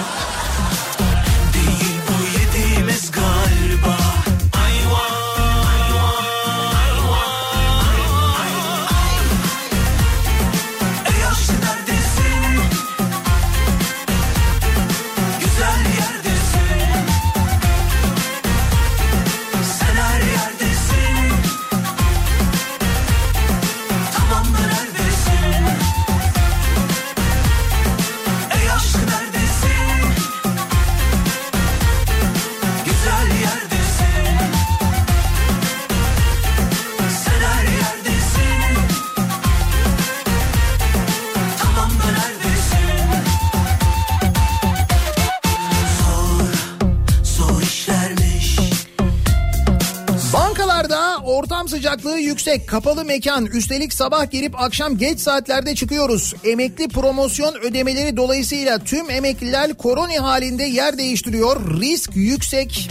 [52.47, 56.35] Yüksek, kapalı mekan, üstelik sabah girip akşam geç saatlerde çıkıyoruz.
[56.45, 61.81] Emekli promosyon ödemeleri dolayısıyla tüm emekliler koroni halinde yer değiştiriyor.
[61.81, 62.91] Risk yüksek.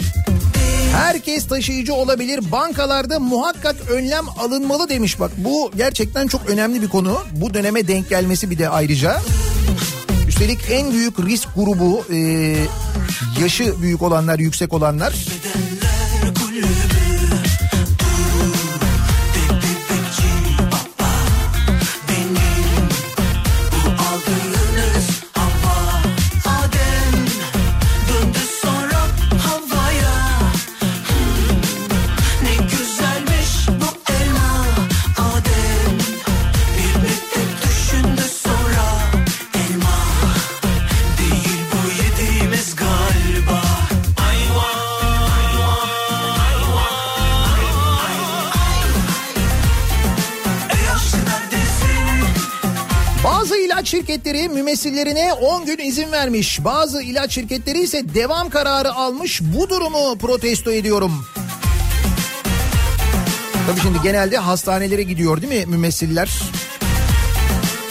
[0.92, 2.52] Herkes taşıyıcı olabilir.
[2.52, 5.30] Bankalarda muhakkak önlem alınmalı demiş bak.
[5.36, 7.18] Bu gerçekten çok önemli bir konu.
[7.32, 9.20] Bu döneme denk gelmesi bir de ayrıca.
[10.28, 12.18] Üstelik en büyük risk grubu e,
[13.42, 15.14] yaşı büyük olanlar, yüksek olanlar.
[54.64, 56.64] Mümessillerine 10 gün izin vermiş.
[56.64, 59.40] Bazı ilaç şirketleri ise devam kararı almış.
[59.42, 61.26] Bu durumu protesto ediyorum.
[63.66, 66.40] Tabii şimdi genelde hastanelere gidiyor değil mi mümessiller?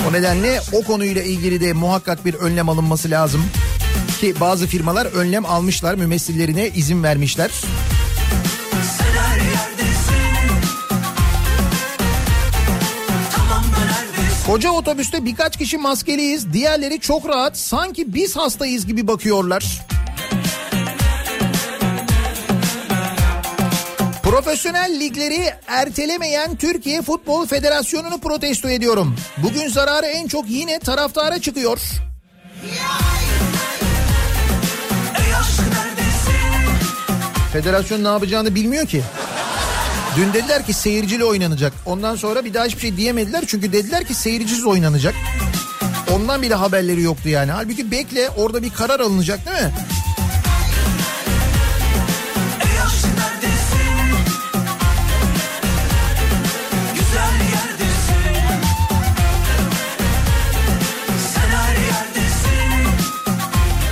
[0.09, 3.45] O nedenle o konuyla ilgili de muhakkak bir önlem alınması lazım.
[4.19, 7.51] Ki bazı firmalar önlem almışlar, mümessillerine izin vermişler.
[14.53, 16.53] Koca otobüste birkaç kişi maskeliyiz.
[16.53, 17.57] Diğerleri çok rahat.
[17.57, 19.81] Sanki biz hastayız gibi bakıyorlar.
[24.23, 29.15] Profesyonel ligleri ertelemeyen Türkiye Futbol Federasyonu'nu protesto ediyorum.
[29.37, 31.79] Bugün zararı en çok yine taraftara çıkıyor.
[37.53, 39.03] Federasyon ne yapacağını bilmiyor ki.
[40.17, 41.73] Dün dediler ki seyircili oynanacak.
[41.85, 43.43] Ondan sonra bir daha hiçbir şey diyemediler.
[43.47, 45.15] Çünkü dediler ki seyircisiz oynanacak.
[46.11, 47.51] Ondan bile haberleri yoktu yani.
[47.51, 49.71] Halbuki bekle orada bir karar alınacak değil mi?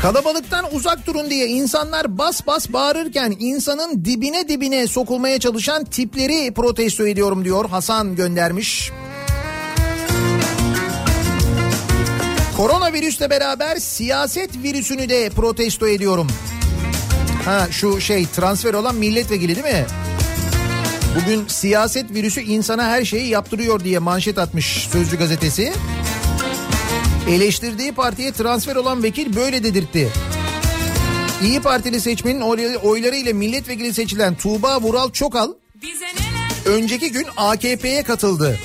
[0.02, 7.08] Kalabalıktan uzak durun diye insanlar bas bas bağırırken insanın dibine dibine sokulmaya çalışan tipleri protesto
[7.08, 8.92] ediyorum diyor Hasan göndermiş.
[12.58, 16.28] Koronavirüsle beraber siyaset virüsünü de protesto ediyorum.
[17.46, 19.86] Ha şu şey transfer olan milletvekili değil mi?
[21.22, 25.74] Bugün siyaset virüsü insana her şeyi yaptırıyor diye manşet atmış Sözcü gazetesi.
[27.30, 30.10] Eleştirdiği partiye transfer olan vekil böyle dedirtti.
[31.44, 32.42] İyi Partili seçmenin
[32.84, 35.54] oyları ile milletvekili seçilen Tuğba Vural Çokal
[36.66, 38.60] önceki gün AKP'ye katıldı.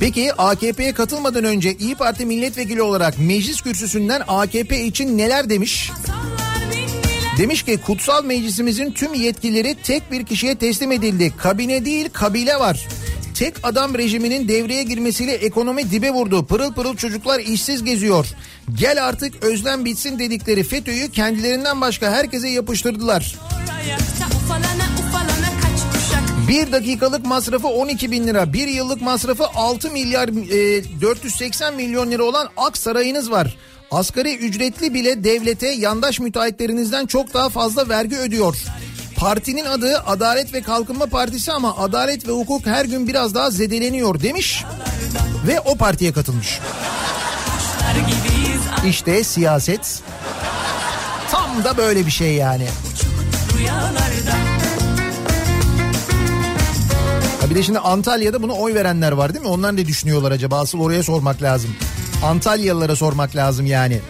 [0.00, 5.90] Peki AKP'ye katılmadan önce İyi Parti milletvekili olarak meclis kürsüsünden AKP için neler demiş?
[7.38, 11.32] Demiş ki kutsal meclisimizin tüm yetkileri tek bir kişiye teslim edildi.
[11.36, 12.88] Kabine değil kabile var.
[13.38, 16.46] Tek adam rejiminin devreye girmesiyle ekonomi dibe vurdu.
[16.46, 18.26] Pırıl pırıl çocuklar işsiz geziyor.
[18.74, 23.36] Gel artık özlem bitsin dedikleri FETÖ'yü kendilerinden başka herkese yapıştırdılar.
[26.48, 28.52] Bir dakikalık masrafı 12 bin lira.
[28.52, 33.56] Bir yıllık masrafı 6 milyar e, 480 milyon lira olan Ak Sarayınız var.
[33.90, 38.56] Asgari ücretli bile devlete yandaş müteahhitlerinizden çok daha fazla vergi ödüyor.
[39.16, 44.20] Partinin adı Adalet ve Kalkınma Partisi ama adalet ve hukuk her gün biraz daha zedeleniyor
[44.22, 44.64] demiş
[45.46, 46.60] ve o partiye katılmış.
[48.86, 50.02] İşte siyaset
[51.30, 52.66] tam da böyle bir şey yani.
[57.40, 59.50] Ha bir de şimdi Antalya'da bunu oy verenler var değil mi?
[59.50, 60.60] Onlar ne düşünüyorlar acaba?
[60.60, 61.70] Asıl oraya sormak lazım.
[62.24, 64.00] Antalyalılara sormak lazım yani.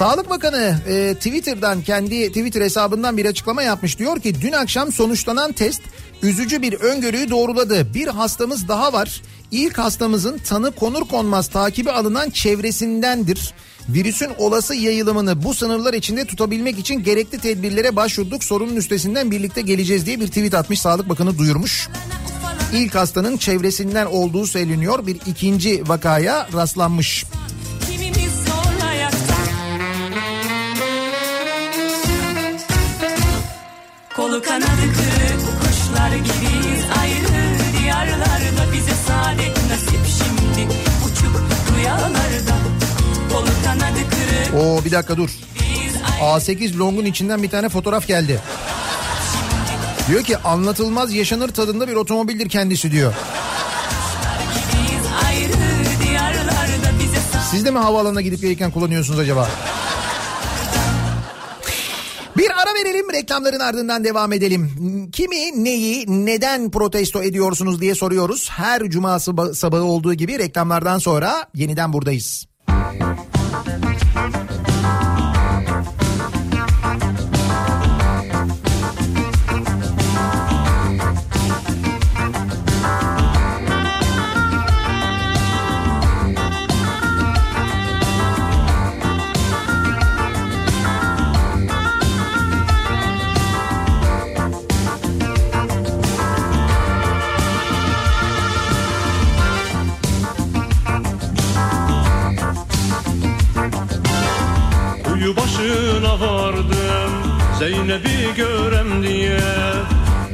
[0.00, 3.98] Sağlık Bakanı e, Twitter'dan kendi Twitter hesabından bir açıklama yapmış.
[3.98, 5.82] Diyor ki dün akşam sonuçlanan test
[6.22, 7.94] üzücü bir öngörüyü doğruladı.
[7.94, 9.22] Bir hastamız daha var.
[9.50, 13.54] İlk hastamızın tanı konur konmaz takibi alınan çevresindendir.
[13.88, 18.44] Virüsün olası yayılımını bu sınırlar içinde tutabilmek için gerekli tedbirlere başvurduk.
[18.44, 21.88] Sorunun üstesinden birlikte geleceğiz diye bir tweet atmış Sağlık Bakanı duyurmuş.
[22.74, 25.06] İlk hastanın çevresinden olduğu söyleniyor.
[25.06, 27.24] Bir ikinci vakaya rastlanmış.
[44.56, 45.30] Oo bir dakika dur.
[46.20, 48.40] A8 Long'un içinden bir tane fotoğraf geldi.
[50.08, 53.14] Diyor ki anlatılmaz yaşanır tadında bir otomobildir kendisi diyor.
[57.50, 59.48] Siz de mi havaalanına gidip gelirken kullanıyorsunuz acaba?
[62.36, 64.70] Bir ara verelim reklamların ardından devam edelim.
[65.12, 68.50] Kimi neyi neden protesto ediyorsunuz diye soruyoruz.
[68.50, 69.20] Her cuma
[69.54, 72.46] sabahı olduğu gibi reklamlardan sonra yeniden buradayız.
[107.60, 109.40] Zeynep'i görem diye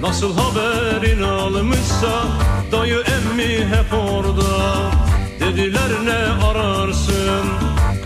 [0.01, 2.25] Nasıl haberin almışsa
[2.73, 4.91] Dayı emmi hep orada.
[5.41, 7.47] Dediler ne ararsın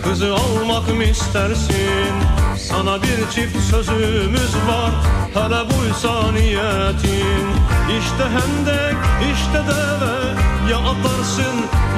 [0.05, 2.15] Kızı almak mı istersin?
[2.59, 4.91] Sana bir çift sözümüz var
[5.35, 7.47] Hele buysa niyetin
[7.99, 8.97] İşte hendek
[9.33, 10.41] işte deve.
[10.71, 11.57] Ya atlarsın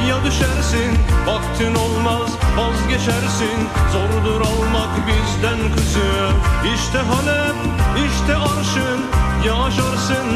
[0.09, 0.91] ya düşersin.
[1.27, 3.59] Vaktin olmaz vazgeçersin.
[3.93, 6.11] Zordur almak bizden kızı
[6.75, 7.57] İşte Halep
[7.97, 9.01] işte arşın.
[9.47, 10.27] Ya aşarsın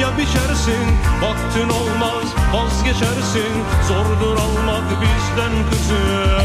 [0.00, 0.86] ya biçersin.
[1.22, 3.54] Vaktin olmaz vazgeçersin.
[3.88, 6.36] Zordur almak bizden kızı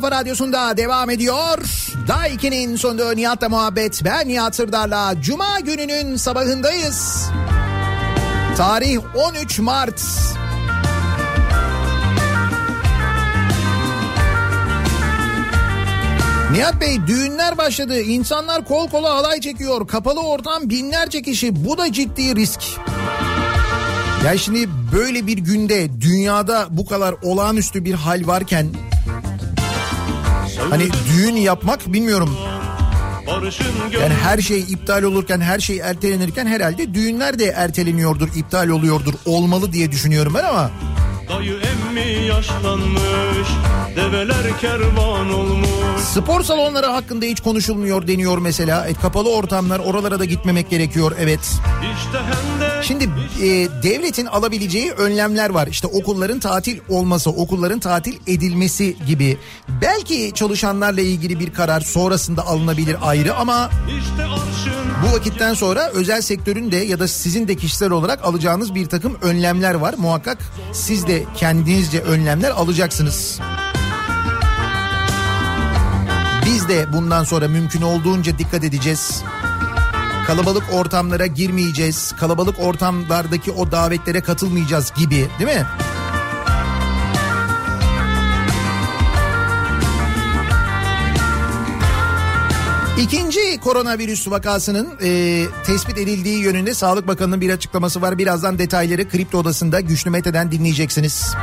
[0.00, 1.58] kafa radyosunda devam ediyor.
[2.08, 4.04] Daiki'nin sonunda Nihat'la muhabbet.
[4.04, 7.28] Ben Nihat Sırdar'la Cuma gününün sabahındayız.
[8.56, 10.02] Tarih 13 Mart.
[16.52, 18.00] Nihat Bey düğünler başladı.
[18.00, 19.88] İnsanlar kol kola alay çekiyor.
[19.88, 21.64] Kapalı ortam binlerce kişi.
[21.64, 22.60] Bu da ciddi risk.
[24.24, 28.66] Ya şimdi böyle bir günde dünyada bu kadar olağanüstü bir hal varken
[30.70, 32.36] hani düğün yapmak bilmiyorum.
[34.00, 39.72] Yani her şey iptal olurken her şey ertelenirken herhalde düğünler de erteleniyordur, iptal oluyordur, olmalı
[39.72, 40.70] diye düşünüyorum ben ama
[41.28, 43.48] Dayı emmi yaşlanmış
[43.96, 45.68] Develer kervan olmuş
[46.16, 48.86] spor salonları hakkında hiç konuşulmuyor deniyor mesela.
[48.86, 51.40] E, kapalı ortamlar oralara da gitmemek gerekiyor evet.
[51.96, 53.04] İşte hendek Şimdi
[53.42, 53.46] e,
[53.82, 55.66] devletin alabileceği önlemler var.
[55.66, 59.38] İşte okulların tatil olması, okulların tatil edilmesi gibi.
[59.82, 63.70] Belki çalışanlarla ilgili bir karar sonrasında alınabilir ayrı ama
[65.02, 69.18] bu vakitten sonra özel sektörün de ya da sizin de kişisel olarak alacağınız bir takım
[69.22, 69.94] önlemler var.
[69.98, 70.38] Muhakkak
[70.72, 73.40] siz de kendinizce önlemler alacaksınız.
[76.46, 79.22] Biz de bundan sonra mümkün olduğunca dikkat edeceğiz.
[80.26, 82.12] Kalabalık ortamlara girmeyeceğiz.
[82.20, 85.66] Kalabalık ortamlardaki o davetlere katılmayacağız gibi değil mi?
[93.00, 98.18] İkinci koronavirüs vakasının e, tespit edildiği yönünde Sağlık Bakanı'nın bir açıklaması var.
[98.18, 101.34] Birazdan detayları Kripto Odası'nda Güçlü Mete'den dinleyeceksiniz.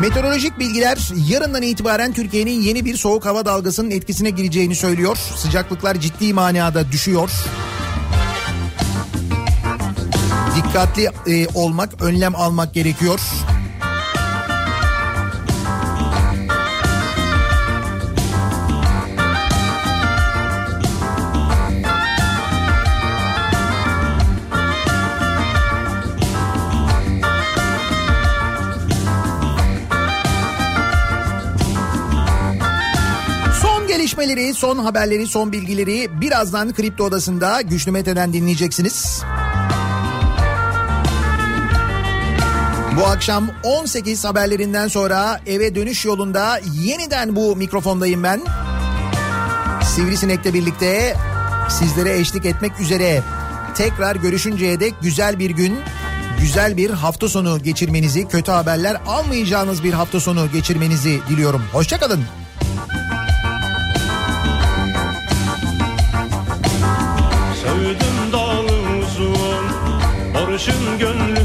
[0.00, 0.98] Meteorolojik bilgiler
[1.28, 5.16] yarından itibaren Türkiye'nin yeni bir soğuk hava dalgasının etkisine gireceğini söylüyor.
[5.36, 7.30] Sıcaklıklar ciddi manada düşüyor.
[10.56, 13.20] Dikkatli e, olmak, önlem almak gerekiyor.
[34.22, 39.22] Gelişmeleri, son haberleri, son bilgileri birazdan Kripto Odası'nda Güçlü Mete'den dinleyeceksiniz.
[42.96, 48.40] Bu akşam 18 haberlerinden sonra eve dönüş yolunda yeniden bu mikrofondayım ben.
[49.84, 51.16] Sivrisinek'le birlikte
[51.68, 53.22] sizlere eşlik etmek üzere.
[53.74, 55.78] Tekrar görüşünceye dek güzel bir gün,
[56.40, 61.62] güzel bir hafta sonu geçirmenizi, kötü haberler almayacağınız bir hafta sonu geçirmenizi diliyorum.
[61.72, 62.20] Hoşçakalın.
[62.20, 63.11] Sevdim
[70.52, 71.41] Barışın gönlü